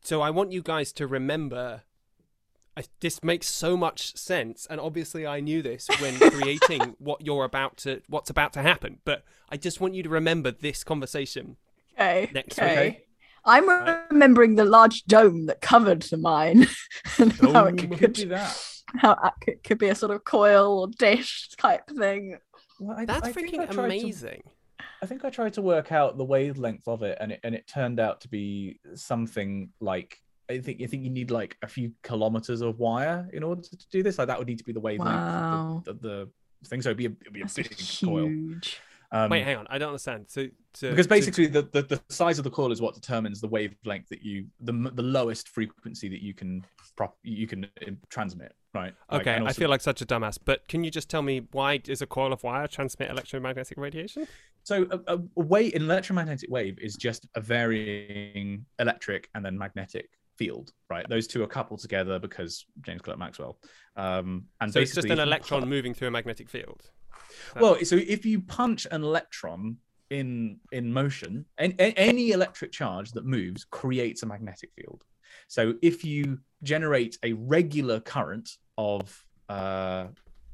[0.03, 1.83] So I want you guys to remember.
[2.81, 7.45] I, this makes so much sense, and obviously I knew this when creating what you're
[7.45, 8.99] about to, what's about to happen.
[9.05, 11.57] But I just want you to remember this conversation.
[11.95, 12.31] Okay.
[12.33, 12.73] Next okay.
[12.73, 13.05] Okay.
[13.45, 14.01] I'm Right.
[14.11, 16.67] remembering the large dome that covered the mine,
[17.19, 18.57] and oh, how it could, could be that.
[18.97, 19.17] how
[19.47, 22.39] it could be a sort of coil or dish type thing.
[22.79, 24.43] Well, I- That's I think I freaking to- amazing.
[25.03, 27.67] I think I tried to work out the wavelength of it, and it and it
[27.67, 30.19] turned out to be something like
[30.51, 33.89] I think I think you need like a few kilometers of wire in order to
[33.91, 34.19] do this.
[34.19, 35.83] Like that would need to be the wavelength Wow.
[35.87, 36.29] of, the, of
[36.63, 36.83] the thing.
[36.83, 38.27] So it'd be a, it'd be a That's big coil.
[38.27, 38.81] huge.
[39.13, 39.67] Um, Wait, hang on.
[39.69, 40.27] I don't understand.
[40.29, 43.41] So, to, because to- basically the, the the size of the coil is what determines
[43.41, 46.65] the wavelength that you the the lowest frequency that you can
[46.97, 48.55] prop you can uh, transmit.
[48.73, 48.95] Right.
[49.11, 50.39] Like, okay, and I feel like such a dumbass.
[50.45, 54.29] But can you just tell me why does a coil of wire transmit electromagnetic radiation?
[54.63, 59.59] So a, a, a wave, an electromagnetic wave is just a varying electric and then
[59.59, 60.11] magnetic
[60.41, 61.07] field, right?
[61.07, 63.59] Those two are coupled together because James Clerk Maxwell.
[63.97, 66.83] Um, and So it's just an electron moving through a magnetic field.
[67.61, 69.77] Well, so if you punch an electron
[70.09, 75.05] in in motion, and any electric charge that moves creates a magnetic field.
[75.47, 79.03] So if you generate a regular current of
[79.49, 80.07] uh,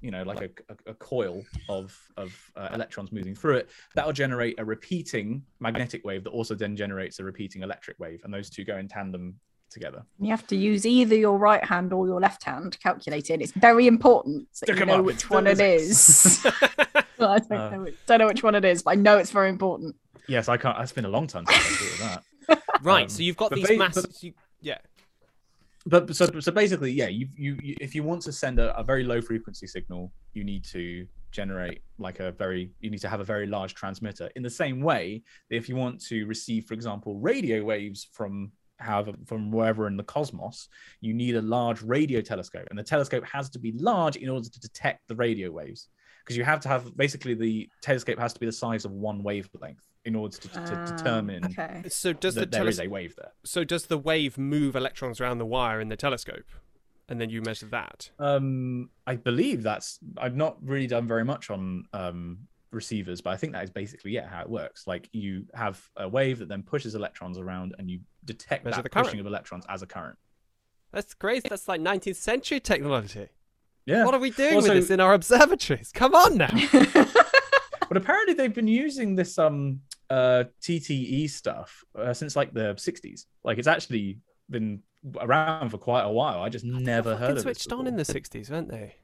[0.06, 4.04] you know, like a, a, a coil of of uh, electrons moving through it, that
[4.06, 8.32] will generate a repeating magnetic wave that also then generates a repeating electric wave, and
[8.32, 9.34] those two go in tandem
[9.76, 10.02] together.
[10.18, 13.42] You have to use either your right hand or your left hand to calculate it.
[13.42, 15.04] It's very important that Stick you 'em know up.
[15.04, 16.44] which one it is.
[17.18, 19.16] Well, I don't, Uh, know, which- don't know which one it is, but I know
[19.16, 19.96] it's very important.
[20.28, 20.78] Yes, I can't.
[20.80, 21.98] It's been a long time since I thought of
[22.48, 22.62] that.
[22.82, 23.02] right.
[23.04, 24.22] Um, so you've got these ba- masses.
[24.22, 24.78] You, yeah.
[25.86, 28.84] but so so basically, yeah, you, you you if you want to send a, a
[28.84, 33.20] very low frequency signal, you need to generate like a very you need to have
[33.20, 34.28] a very large transmitter.
[34.36, 39.12] In the same way, if you want to receive, for example, radio waves from however
[39.26, 40.68] from wherever in the cosmos,
[41.00, 44.48] you need a large radio telescope, and the telescope has to be large in order
[44.48, 45.88] to detect the radio waves.
[46.24, 49.22] Because you have to have basically the telescope has to be the size of one
[49.22, 51.82] wavelength in order to, to Ah, determine Okay.
[51.88, 53.32] So does the that there is a wave there.
[53.44, 56.46] so does the wave move electrons around the wire in the telescope,
[57.08, 58.10] and then you measure that?
[58.18, 60.00] Um, I believe that's.
[60.18, 62.38] I've not really done very much on um,
[62.76, 64.86] receivers, but I think that is basically yeah how it works.
[64.86, 68.84] Like you have a wave that then pushes electrons around, and you detect Measure that
[68.84, 70.16] the pushing of electrons as a current.
[70.92, 71.48] That's crazy.
[71.48, 73.28] That's like 19th century technology.
[73.86, 75.90] Yeah, What are we doing Also- with this in our observatories?
[75.92, 76.50] Come on now.
[76.72, 83.26] but apparently they've been using this um uh TTE stuff uh, since like the 60s.
[83.44, 84.18] Like it's actually
[84.48, 84.82] been
[85.20, 86.40] around for quite a while.
[86.42, 87.42] I just never heard Fucking of it.
[87.42, 88.96] switched on in the 60s, weren't they?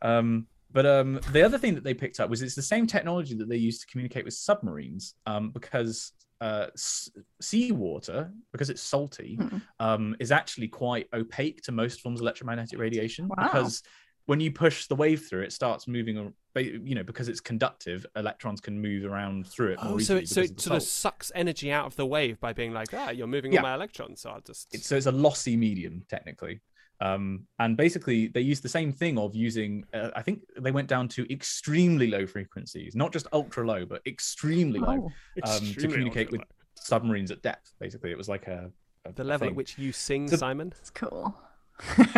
[0.00, 3.34] Um, But um, the other thing that they picked up was it's the same technology
[3.34, 7.10] that they use to communicate with submarines um, because uh, s-
[7.40, 9.58] seawater, because it's salty, Hmm.
[9.80, 13.28] um, is actually quite opaque to most forms of electromagnetic radiation.
[13.28, 13.36] Wow.
[13.44, 13.82] Because
[14.26, 16.32] when you push the wave through, it starts moving.
[16.54, 19.82] You know, because it's conductive, electrons can move around through it.
[19.82, 22.52] more Oh, so it, so it sort of sucks energy out of the wave by
[22.52, 23.60] being like, ah, you're moving Yeah.
[23.60, 24.20] all my electrons.
[24.20, 24.68] So I'll just.
[24.74, 26.60] It's, so it's a lossy medium technically.
[27.02, 29.84] Um, and basically, they used the same thing of using.
[29.92, 34.02] Uh, I think they went down to extremely low frequencies, not just ultra low, but
[34.06, 35.10] extremely low.
[35.44, 37.72] Oh, um, to communicate ultra with submarines at depth.
[37.80, 38.70] Basically, it was like a,
[39.04, 39.12] a low.
[39.16, 40.72] the level at which you sing, So- Simon.
[40.78, 41.36] It's cool.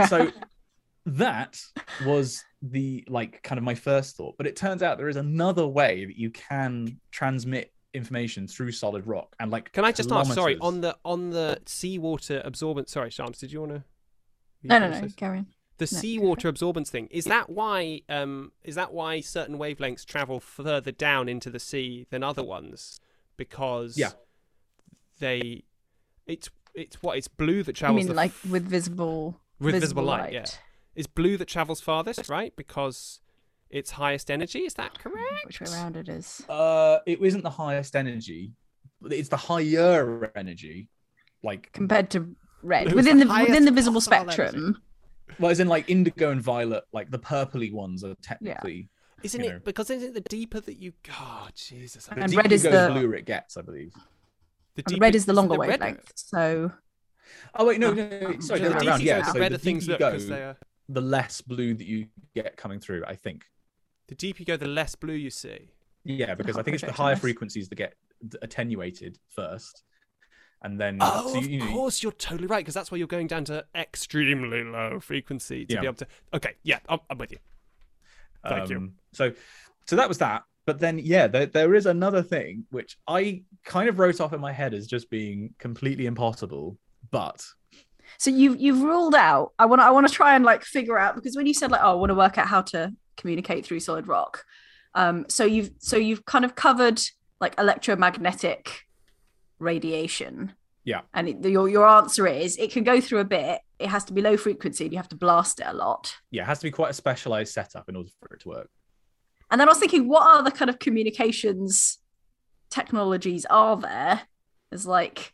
[0.08, 0.30] So
[1.06, 1.58] that
[2.04, 5.66] was the like kind of my first thought, but it turns out there is another
[5.66, 9.72] way that you can transmit information through solid rock and like.
[9.72, 10.34] Can I just ask?
[10.34, 13.84] Sorry, on the on the seawater absorbent Sorry, Shams, did you want to?
[14.64, 15.46] No, no, no, carry on.
[15.78, 18.02] The No, seawater absorbance thing is that why?
[18.08, 23.00] Um, is that why certain wavelengths travel further down into the sea than other ones?
[23.36, 24.10] Because Yeah.
[25.18, 25.64] they,
[26.26, 28.04] it's it's what it's blue that travels.
[28.04, 28.04] I travels.
[28.04, 30.44] mean, the like f- with visible, with visible light, yeah.
[30.94, 32.54] It's blue that travels farthest, right?
[32.56, 33.20] Because
[33.70, 34.60] it's highest energy.
[34.60, 35.46] Is that correct?
[35.46, 36.42] Which way around it is?
[36.48, 38.52] Uh, it isn't the highest energy.
[39.02, 40.88] It's the higher energy,
[41.42, 44.34] like compared to red within the the, within the visible possible energy?
[44.34, 44.82] spectrum.
[45.38, 48.88] well, as in like indigo and violet, like the purpley ones are technically.
[49.22, 49.60] Isn't it know.
[49.64, 50.92] because isn't it the deeper that you?
[51.18, 52.08] Oh Jesus!
[52.10, 53.92] I- And red is the- bluer it gets, I believe.
[54.74, 56.12] the deeper- red is the longer red- wavelength.
[56.16, 56.72] So
[57.54, 58.30] Oh wait, no, no, ah.
[58.32, 59.02] no, sorry, So the The deeper around.
[59.02, 60.56] Yeah, go, so the the redder deeper things you look go, because they are.
[60.88, 63.02] the less blue that you get coming through.
[63.06, 63.44] I think.
[64.08, 65.70] The deeper you go, the less blue you see.
[66.04, 67.94] Yeah, because I think it's the higher frequencies that get
[68.42, 69.82] attenuated first,
[70.64, 72.98] and then Oh, so of you, you know, course, you're totally right because that's why
[72.98, 75.80] you're going down to extremely low frequency to Yeah.
[75.80, 76.06] be able to.
[76.32, 77.38] Okay, yeah, I'm, I'm with you.
[78.48, 78.76] Thank you.
[78.78, 79.32] um, So,
[79.86, 80.42] so that was that.
[80.66, 84.40] But then, yeah, there, there is another thing which I kind of wrote off in
[84.40, 86.78] my head as just being completely impossible.
[87.10, 87.46] But
[88.16, 89.52] so you've you've ruled out.
[89.58, 91.70] I want to I want to try and like figure out because when you said
[91.70, 94.44] like oh I want to work out how to communicate through solid rock,
[94.94, 96.98] um, so you've so you've kind of covered
[97.40, 98.83] like electromagnetic
[99.58, 100.52] radiation.
[100.84, 101.00] Yeah.
[101.14, 103.60] And it, your your answer is it can go through a bit.
[103.78, 104.84] It has to be low frequency.
[104.84, 106.14] And you have to blast it a lot.
[106.30, 108.70] yeah, it has to be quite a specialized setup in order for it to work.
[109.50, 111.98] And then I was thinking, what other kind of communications
[112.70, 114.22] technologies are there?
[114.70, 115.32] There's like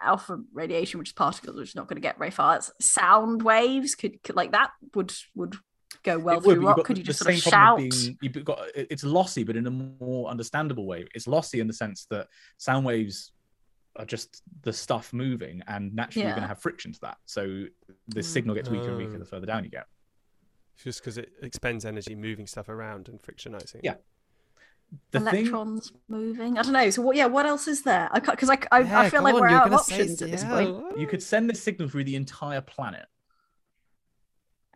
[0.00, 2.56] alpha radiation, which is particles, which is not going to get very far.
[2.56, 5.56] It's sound waves could, could like that would would
[6.02, 6.84] go well would, through rock.
[6.84, 7.78] Could you just sort of shout?
[7.78, 11.06] being- you've got it's lossy, but in a more understandable way.
[11.14, 13.32] It's lossy in the sense that sound waves
[13.96, 17.18] are just the stuff moving, and naturally you're going to have friction to that.
[17.26, 17.66] So
[18.08, 18.24] the mm.
[18.24, 19.18] signal gets weaker and weaker Oh.
[19.18, 19.86] the further down you get.
[20.76, 23.80] Just because it expends energy moving stuff around and frictionizing.
[23.82, 23.94] Yeah.
[25.10, 26.58] The thing, Electrons moving.
[26.58, 26.90] I don't know.
[26.90, 27.16] So what?
[27.16, 27.26] Yeah.
[27.26, 28.08] What else is there?
[28.12, 30.22] I because I I, I Yeah, feel like on, we're out of gonna say options
[30.22, 30.98] at this point.
[30.98, 33.06] you could send this signal through the entire planet,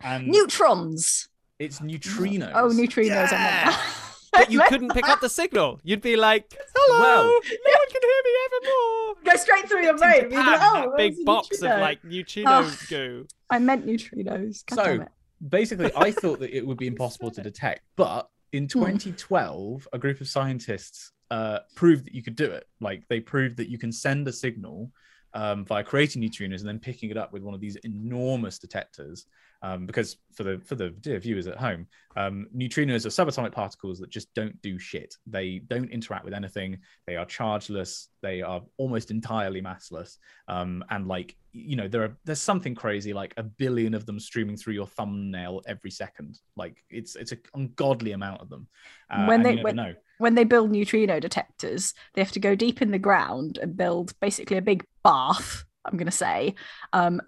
[0.00, 1.28] and Neutrons.
[1.58, 2.52] it's neutrinos.
[2.54, 3.30] Oh, neutrinos.
[3.30, 3.76] Yeah.
[4.32, 5.80] I'm like, But you couldn't pick up the signal.
[5.82, 9.96] You'd be like, "Hello, Well- no one can hear me evermore." go straight through your
[9.96, 10.22] brain.
[10.30, 12.76] You'd like, oh, big there's a box of like neutrino Oh.
[12.88, 13.26] goo.
[13.50, 14.64] I meant neutrinos.
[14.66, 15.08] God So- damn it.
[15.48, 18.80] basically i thought that it would be impossible to detect but in Hmm.
[18.80, 23.56] 2012 a group of scientists uh, proved that you could do it like they proved
[23.58, 24.90] that you can send a signal
[25.34, 29.26] um, by creating neutrinos and then picking it up with one of these enormous detectors
[29.62, 31.86] um, because for the for the dear viewers at home
[32.16, 35.14] um, neutrinos are subatomic particles that just don't do shit.
[35.26, 36.78] They don't interact with anything.
[37.06, 38.08] They are chargeless.
[38.22, 40.16] They are almost entirely massless.
[40.48, 44.18] Um, and like you know there are there's something crazy like a billion of them
[44.20, 46.38] streaming through your thumbnail every second.
[46.56, 48.66] Like it's it's an ungodly amount of them.
[49.10, 49.94] Uh, When they- when- know.
[50.18, 54.12] when they build neutrino detectors, they have to go deep in the ground and build
[54.20, 55.64] basically a big bath.
[55.84, 56.54] I'm going to say.
[56.92, 57.20] Um,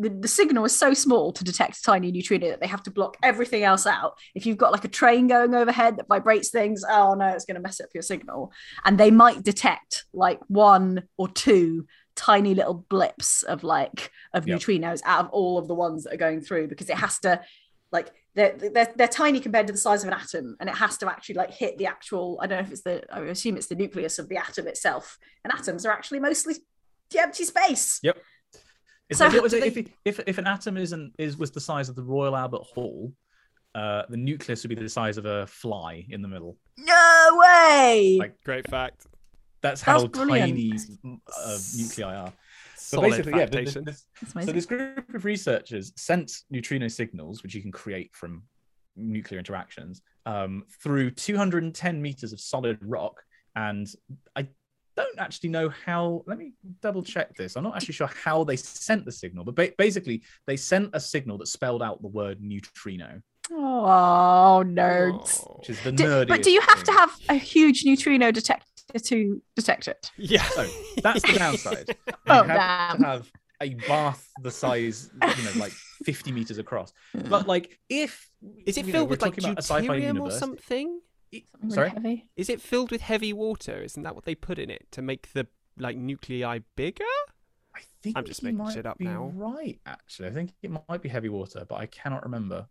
[0.00, 2.90] the, the signal is so small to detect a tiny neutrino that they have to
[2.90, 4.14] block everything else out.
[4.34, 7.54] If you've got like a train going overhead that vibrates things, oh no, it's going
[7.54, 8.52] to mess up your signal.
[8.84, 14.58] And they might detect like one or two tiny little blips of like of Yep.
[14.60, 17.40] neutrinos out of all of the ones that are going through because it has to
[17.92, 20.98] like they're, they're they're tiny compared to the size of an atom and it has
[20.98, 23.68] to actually like hit the actual i don't know if it's the i assume it's
[23.68, 26.54] the nucleus of the atom itself and atoms are actually mostly
[27.16, 28.18] empty space Yep.
[29.10, 31.60] It's So like, what was they- If, if if an atom isn't is was the
[31.60, 33.12] size of the Royal Albert Hall,
[33.74, 36.56] uh, the nucleus would be the size of a fly in the middle.
[36.78, 39.06] no way Like, Great fact.
[39.62, 40.52] That's how That's brilliant.
[40.52, 40.72] tiny
[41.36, 42.32] uh, nuclei are.
[42.32, 43.46] But Solid basically, yeah.
[43.46, 44.06] th- th- this-
[44.44, 48.42] so this group of researchers sent neutrino signals, which you can create from
[48.96, 53.20] nuclear interactions um, through 210 meters of solid rock.
[53.54, 53.86] And
[54.34, 54.48] I
[54.96, 56.22] don't actually know how.
[56.26, 57.56] Let me double check this.
[57.56, 61.00] I'm not actually sure how they sent the signal, but ba- basically, they sent a
[61.00, 63.20] signal that spelled out the word neutrino,
[63.52, 65.42] Oh, nerds.
[65.46, 65.56] Oh.
[65.58, 66.28] which is the Do- nerdiest.
[66.28, 68.66] but do you have to have a huge neutrino detector
[69.04, 70.10] to detect it?
[70.16, 70.42] Yeah.
[70.44, 70.66] So
[71.02, 71.96] that's the downside.
[72.06, 72.98] You Oh, have damn.
[73.00, 73.30] to have
[73.62, 75.72] a bath the size, you know, like
[76.04, 76.92] 50 meters across.
[77.28, 78.28] But like, if
[78.66, 81.00] Is it you know, filled with like talking a sci-fi deuterium or something?
[81.32, 82.28] It- Really sorry, heavy.
[82.36, 83.82] Is it filled with heavy water?
[83.82, 85.46] Isn't that what they put in it to make the
[85.78, 87.04] like nuclei bigger?
[87.74, 89.30] I think I'm just you making might shit up be now.
[89.34, 92.66] Right, actually, I think it might be heavy water, but I cannot remember.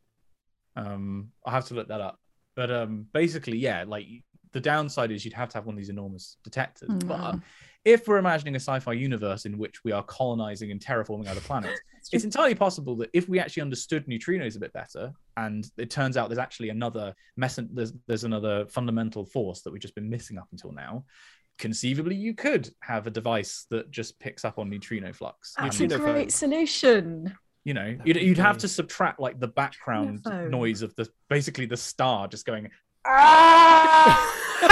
[0.76, 2.20] Um, I'll have to look that up.
[2.56, 4.06] But um, basically, yeah, like
[4.52, 6.90] the downside is you'd have to have one of these enormous detectors.
[7.06, 7.42] But Mm.
[7.86, 11.80] if we're imagining a sci-fi universe in which we are colonizing and terraforming other planets,
[12.12, 16.18] it's entirely possible that if we actually understood neutrinos a bit better, and it turns
[16.18, 20.38] out there's actually another mess, there's, there's another fundamental force that we've just been missing
[20.38, 21.04] up until now.
[21.58, 25.54] Conceivably, you could have a device that just picks up on neutrino flux.
[25.58, 26.30] That's and, a great phone.
[26.30, 27.38] solution.
[27.64, 30.50] you know, you'd, you'd have to subtract like the background phone.
[30.50, 32.70] noise of the basically the star just going.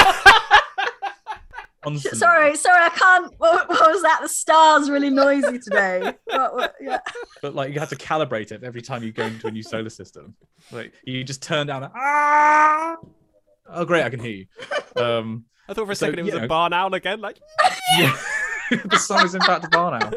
[1.83, 2.19] constantly.
[2.19, 3.33] Sorry, sorry, I can't.
[3.37, 4.19] What, what was that?
[4.21, 6.13] The star's really noisy today.
[6.25, 6.99] What- what- yeah.
[7.41, 9.89] but like you have to calibrate it every time you go into a new solar
[9.89, 10.35] system.
[10.71, 11.89] Like you just turn down.
[11.95, 12.95] Ah!
[13.69, 14.03] Oh, great!
[14.03, 14.45] I can hear you.
[15.01, 17.19] Um, I thought for a So, second it was you a know- barn owl again.
[17.21, 17.39] Like,
[17.97, 18.15] yeah,
[18.85, 20.13] the song is in fact a barn owl.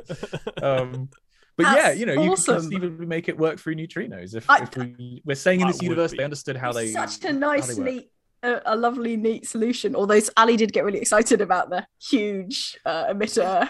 [0.63, 1.09] Um,
[1.57, 2.55] but yeah, you know, you awesome.
[2.55, 4.35] can conceivably make it work through neutrinos.
[4.35, 7.23] If, I- if we we're saying in this universe be- they understood how they Such
[7.25, 8.11] a how nice, neat,
[8.43, 9.95] a, a lovely, neat solution.
[9.97, 13.69] Although Ali did get really excited about the huge uh, emitter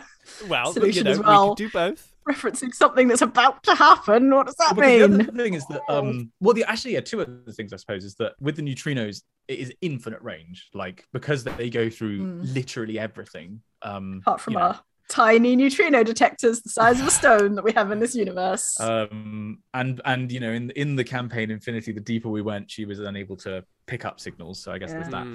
[0.48, 1.44] well, you Solution know, as well.
[1.44, 2.12] we could do both.
[2.28, 4.30] referencing something that's about to happen.
[4.32, 5.18] What does that Well, mean?
[5.18, 8.04] The other thing is that, um, well, the actually, yeah, two other things I suppose
[8.04, 12.54] is that with the neutrinos, it is infinite range, like because they go through Mm.
[12.54, 13.62] literally everything.
[13.82, 14.80] Um, Apart from you know, our
[15.10, 18.80] tiny neutrino detectors the size of a stone that we have in this universe.
[18.80, 22.84] um, and and you know, in in the campaign Infinity, the deeper we went, she
[22.86, 24.62] was unable to pick up signals.
[24.62, 25.26] So I guess there's that.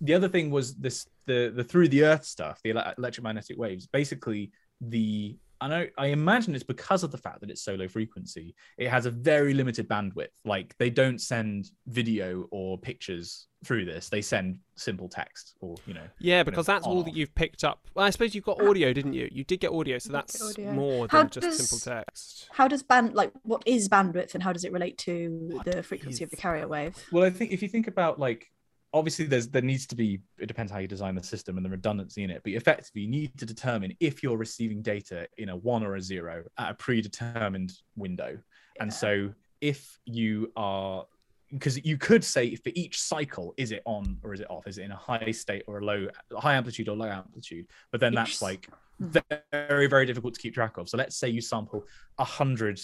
[0.00, 4.52] The other thing was this the the through the earth stuff the electromagnetic waves basically
[4.80, 8.54] the I know I imagine it's because of the fact that it's so low frequency
[8.76, 14.10] it has a very limited bandwidth like they don't send video or pictures through this
[14.10, 17.64] they send simple text or you know Yeah, know, because that's all that you've picked
[17.64, 17.78] up.
[17.94, 19.28] Well, I suppose you've got audio, didn't you?
[19.32, 20.72] You did get audio, so that's audio.
[20.72, 22.48] more How than just does- simple text.
[22.52, 25.82] how does band like what is bandwidth and how does it relate to What the
[25.82, 26.94] frequency of the carrier wave?
[27.10, 28.50] well I think if you think about like
[28.94, 31.70] obviously there's there needs to be it depends how you design the system and the
[31.70, 35.56] redundancy in it but effectively you need to determine if you're receiving data in a
[35.56, 38.38] one or a zero at a predetermined window.
[38.80, 41.04] And so if you are
[41.50, 44.66] because you could say for each cycle is it on or is it off?
[44.66, 47.66] Is it in a high state or a low high amplitude or low amplitude?
[47.90, 48.68] But then that's like
[49.00, 49.08] Hmm.
[49.52, 50.88] very very difficult to keep track of.
[50.88, 51.84] So let's say you sample
[52.18, 52.80] a hundred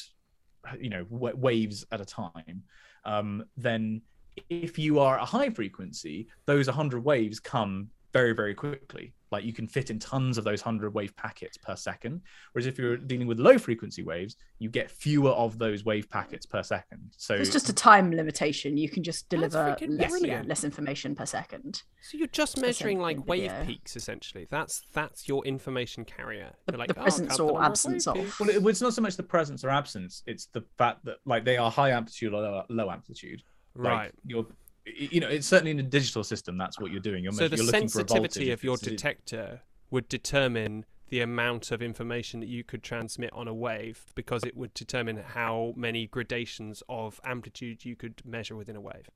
[0.79, 2.65] you know wa- waves at a time
[3.05, 4.03] um, then
[4.49, 9.13] if you are a high frequency, those 100 waves come very, very quickly.
[9.31, 12.23] Like you can fit in tons of those 100 wave packets per second.
[12.51, 16.45] Whereas if you're dealing with low frequency waves, you get fewer of those wave packets
[16.47, 17.13] per second.
[17.17, 18.77] So It's just a time limitation.
[18.77, 21.85] You can just deliver less, yeah, less information per second.
[22.03, 23.67] So you're just Just the same measuring like with wave video.
[23.67, 24.49] peaks, essentially.
[24.51, 26.51] That's that's your information carrier.
[26.67, 28.17] The- You're like, the "Oh, presence count the or absence of.
[28.41, 31.45] well, it, it's not so much the presence or absence; it's the fact that like
[31.45, 33.45] they are high amplitude or low, low amplitude.
[33.75, 34.13] Like, right.
[34.25, 34.47] You're,
[34.87, 36.59] you know, it's certainly in a digital system.
[36.59, 37.25] That's what you're doing.
[37.25, 41.73] You're, So the you're looking for a sensitivity of your detector would determine the amount
[41.73, 46.07] of information that you could transmit on a wave because it would determine how many
[46.07, 49.09] gradations of amplitude you could measure within a wave.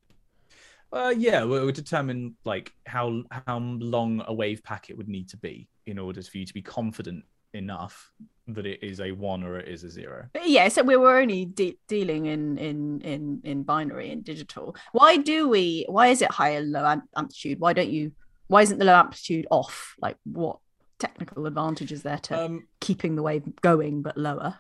[0.93, 5.29] Uh, yeah, well, it would determine like how how long a wave packet would need
[5.29, 7.25] to be in order for you to be confident
[7.55, 8.11] enough
[8.49, 10.29] that it is a one or it is a zero.
[10.45, 14.77] Yeah, so we were only de- dealing in in in in binary and digital.
[14.93, 15.87] Why do we?
[15.89, 17.61] Why is it high and low amplitude?
[17.61, 18.13] Why don't you?
[18.49, 19.95] Why isn't the low amplitude off?
[19.99, 20.59] Like, what
[20.99, 24.59] technical advantage is there to Um, keeping the wave going but lower?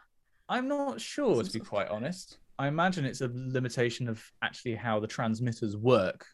[0.48, 2.38] I'm not sure to be quite honest.
[2.58, 6.26] I imagine it's a limitation of actually how the transmitters work,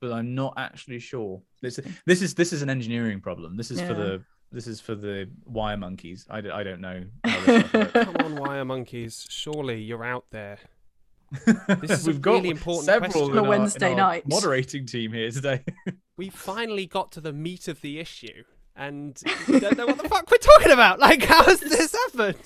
[0.00, 1.42] but I'm not actually sure.
[1.62, 3.56] This this is this is an engineering problem.
[3.56, 4.22] This is for the
[4.54, 6.26] this is for the wire monkeys.
[6.30, 7.02] I, d- I don't know.
[7.24, 7.90] How this.
[7.92, 9.26] Come on, wire monkeys.
[9.28, 10.58] Surely you're out there.
[11.80, 13.30] This is We've got really important several question.
[13.32, 14.28] in On a our- Wednesday in our night.
[14.28, 15.64] moderating team here today.
[16.16, 18.44] We finally got to the meat of the issue,
[18.76, 21.00] and we don't know what the fuck we're talking about.
[21.00, 22.38] Like, how has this happened?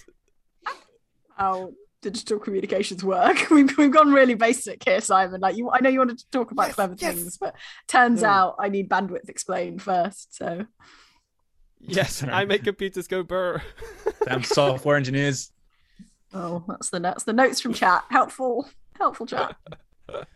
[1.38, 3.50] Oh, digital communications work.
[3.50, 5.40] We've, we've gone really basic here, Simon.
[5.40, 7.14] Like you, I know you wanted to talk about Yes, clever yes.
[7.14, 7.54] things, but
[7.86, 8.28] turns No.
[8.28, 10.34] out I need bandwidth explained first.
[10.34, 10.64] So
[11.80, 13.62] Yes, I make computers go burr.
[14.26, 15.52] Damn software engineers.
[16.34, 18.04] oh, that's the that's the notes from chat.
[18.10, 19.56] Helpful, helpful chat.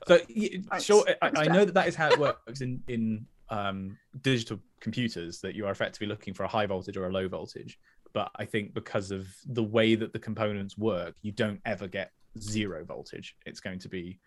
[0.07, 0.85] So Thanks.
[0.85, 1.55] sure, I, Thanks, I Jack.
[1.55, 5.41] know that that is how it works in in um, digital computers.
[5.41, 7.79] That you are effectively looking for a high voltage or a low voltage.
[8.13, 12.11] But I think because of the way that the components work, you don't ever get
[12.39, 13.35] zero voltage.
[13.47, 14.19] It's going to be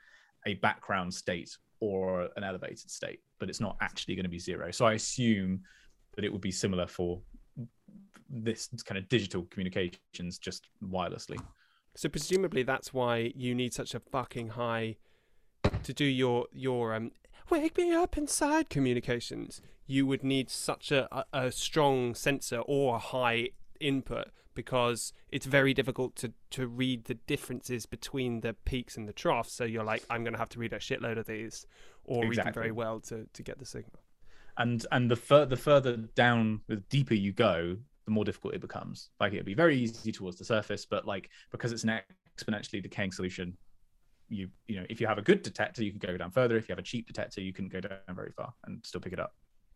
[0.48, 4.72] a background state or an elevated state, but it's not actually going to be zero.
[4.72, 5.62] So I assume
[6.16, 7.22] that it would be similar for
[8.30, 11.40] this kind of digital communications, just wirelessly.
[11.96, 14.98] So presumably that's why you need such a fucking high
[15.84, 17.12] to do your your um
[17.50, 19.62] wake me up inside communications.
[19.88, 23.50] You would need such a, a, strong sensor or a high
[23.80, 29.14] input because it's very difficult to to read the differences between the peaks and the
[29.14, 29.54] troughs.
[29.54, 31.68] So you're like, I'm gonna have to read a shitload of these
[32.04, 34.02] or read them very well to, to get the signal.
[34.58, 37.76] And and the fur- the further down the deeper you go
[38.06, 41.30] the more difficult it becomes like it'd be very easy towards the surface but like
[41.52, 42.00] because it's an
[42.38, 43.58] exponentially decaying solution
[44.30, 46.68] you you know if you have a good detector you can go down further if
[46.68, 49.20] you have a cheap detector you can go down very far and still pick it
[49.20, 49.34] up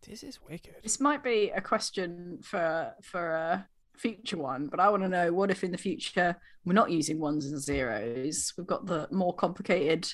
[0.08, 0.76] This is wicked.
[0.82, 3.68] This might be a question for for a
[3.98, 7.20] future one, but I want to know what if in the future we're not using
[7.20, 8.54] ones and zeros?
[8.58, 10.08] We've got the more complicated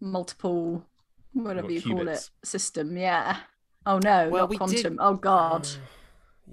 [0.00, 0.86] multiple
[1.32, 2.96] whatever you got call it system.
[2.96, 3.38] Yeah.
[3.86, 4.96] Oh no, Well, not we did- quantum.
[5.00, 5.64] Oh god.
[5.64, 5.76] Mm.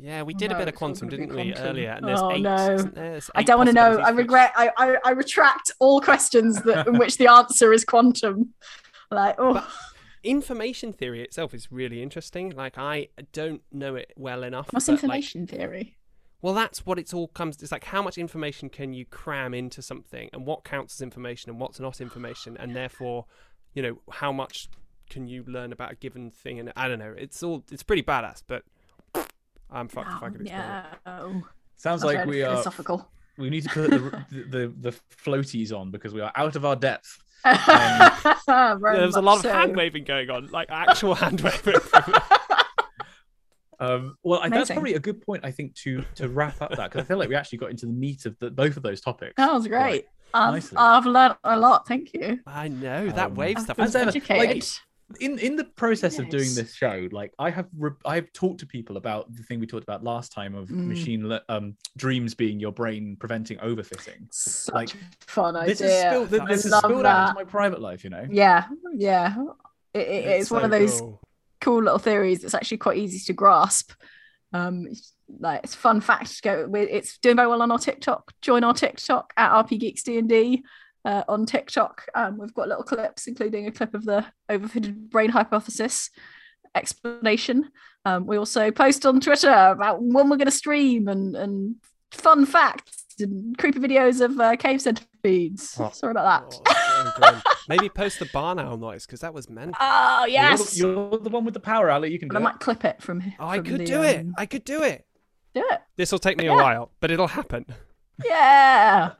[0.01, 1.91] Yeah, we Oh, did a bit of quantum, didn't we, earlier?
[1.91, 2.41] And there's Oh, eight.
[2.41, 2.77] no.
[2.77, 2.77] there?
[2.93, 3.99] There's I don't want to know.
[3.99, 4.53] I regret.
[4.55, 8.53] I, I I retract all questions that in which the answer is quantum.
[9.11, 9.55] Like oh.
[9.55, 9.67] But-
[10.23, 12.51] information theory itself is really interesting.
[12.51, 14.71] Like I don't know it well enough.
[14.71, 15.97] What's but, like, information theory?
[16.41, 17.61] well, that's what it's all comes.
[17.61, 21.49] It's like how much information can you cram into something, and what counts as information,
[21.51, 23.25] and what's not information, and therefore,
[23.73, 24.69] you know, how much
[25.11, 26.59] can you learn about a given thing?
[26.59, 27.13] And I don't know.
[27.15, 27.63] It's all.
[27.71, 28.63] It's pretty badass, but
[29.69, 30.85] I'm fucked if I could explain it.
[31.05, 31.31] yeah.
[31.75, 33.07] Sounds that's like we are philosophical.
[33.37, 36.65] we need to put the, the, the the floaties on because we are out of
[36.65, 37.57] our depth Very
[38.97, 39.51] There was a much lot of so.
[39.53, 41.75] hand waving going on, like actual hand waving.
[43.79, 46.91] Um, well, I, that's probably a good point, I think, to to wrap up that
[46.91, 49.01] because I feel like we actually got into the meat of the, both of those
[49.01, 49.33] topics.
[49.37, 50.05] That was great.
[50.35, 50.71] I've.
[50.77, 51.87] I've learned a lot.
[51.87, 52.39] Thank you.
[52.45, 53.77] I know that Um, wave I've stuff.
[53.77, 54.69] been As ever, like, educated.
[55.19, 58.65] In in the process of doing this show, like I have re- I've talked to
[58.65, 60.85] people about the thing we talked about last time of Mm.
[60.87, 64.31] machine le- um dreams being your brain preventing overfitting.
[64.31, 64.89] Such like,
[65.21, 65.67] fun idea.
[65.75, 68.25] This is spilled, I this is spilled out into my private life, you know.
[68.29, 69.35] Yeah, yeah.
[69.93, 71.21] It, it- It's it's one so of those cool.
[71.59, 73.91] cool little theories that's actually quite easy to grasp.
[74.53, 76.67] Um, it's, like it's a fun fact to go.
[76.67, 78.33] with- It's doing very well on our TikTok.
[78.41, 80.63] Join our TikTok at RPGeeks D and D
[81.05, 82.05] uh, on TikTok.
[82.15, 86.09] Um, we've got little clips, including a clip of the overfitted brain hypothesis
[86.75, 87.69] explanation.
[88.05, 91.75] Um, we also post on Twitter about when we're going to stream and and
[92.11, 95.75] fun facts and creepy videos of uh, cave centipedes.
[95.79, 95.89] Oh.
[95.93, 96.61] Sorry about that.
[96.67, 97.41] Oh.
[97.69, 99.75] Maybe post the barn owl noise because that was meant.
[99.79, 100.77] Oh yes.
[100.77, 102.11] You're, the, you're the one with the power, Ali.
[102.11, 102.43] You can do I it.
[102.43, 103.33] might clip it from here.
[103.39, 104.19] Oh, I could the, do it.
[104.21, 105.05] um, I could do it.
[105.53, 105.81] Do it.
[105.97, 106.53] This will take me Yeah.
[106.53, 107.65] a while, but it'll happen.
[108.25, 109.11] Yeah.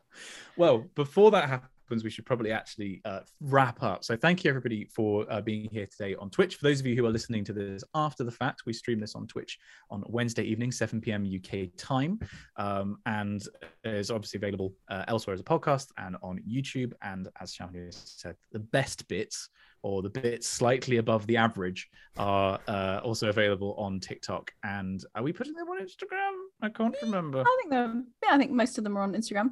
[0.58, 4.04] Well, before that happens, we should probably actually uh, wrap up.
[4.04, 6.56] So, thank you everybody for uh, being here today on Twitch.
[6.56, 9.16] For those of you who are listening to this after the fact, we stream this
[9.16, 11.26] on Twitch on Wednesday evening, 7 p.m.
[11.26, 12.20] UK time,
[12.58, 13.43] um, and
[13.84, 16.93] is obviously available uh, elsewhere as a podcast and on YouTube.
[17.02, 19.49] And as Shamini said, the best bits
[19.84, 24.52] or the bits slightly above the average are uh, also available on TikTok.
[24.64, 26.34] And are we putting them on Instagram?
[26.62, 27.41] I can't remember.
[27.41, 29.52] I think the yeah, I think most of them are on Instagram.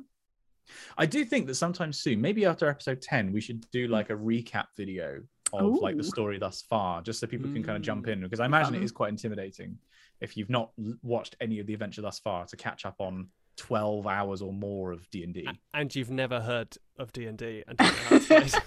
[0.98, 4.16] I do think that sometime soon, maybe after episode 10, we should do like a
[4.16, 8.06] recap video of like the story thus far, just so people can kind of jump
[8.06, 8.12] Mm.
[8.14, 8.22] in.
[8.22, 8.84] Because I imagine it Fun.
[8.86, 9.78] is quite intimidating
[10.22, 13.30] if you've not l- watched any of the adventure thus far to catch up on
[13.58, 15.48] 12 hours or more of D&D.
[15.74, 17.90] And you've never heard of D and D until.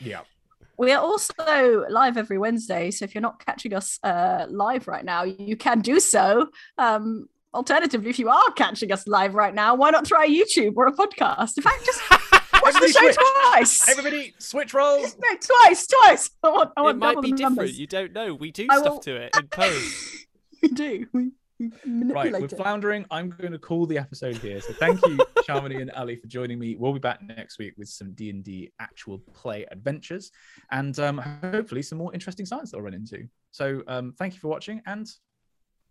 [0.00, 0.20] Yeah.
[0.78, 5.04] We are also live every Wednesday, so if you're not catching us uh, live right
[5.04, 6.48] now, you can do so.
[6.78, 10.86] Um, alternatively, if you are catching us live right now, why not try YouTube or
[10.86, 11.56] a podcast?
[11.56, 13.16] In fact, just watch the show switch.
[13.44, 13.88] twice.
[13.88, 15.16] Everybody, switch roles.
[15.20, 16.30] No, twice, twice.
[16.42, 17.40] I want, I it might be different.
[17.56, 17.78] numbers.
[17.78, 18.34] You don't know.
[18.34, 20.26] We do I stuff will- to it in post.
[20.62, 21.06] We do.
[21.12, 22.56] We, we Right, manipulate we're it.
[22.56, 23.04] floundering.
[23.10, 24.60] I'm going to call the episode here.
[24.60, 25.16] So thank you,
[25.48, 26.74] Shamini and Ali, for joining me.
[26.76, 30.32] We'll be back next week with some D and D actual play adventures,
[30.72, 33.28] and um, hopefully some more interesting science that we'll run into.
[33.52, 35.06] So um, thank you for watching, and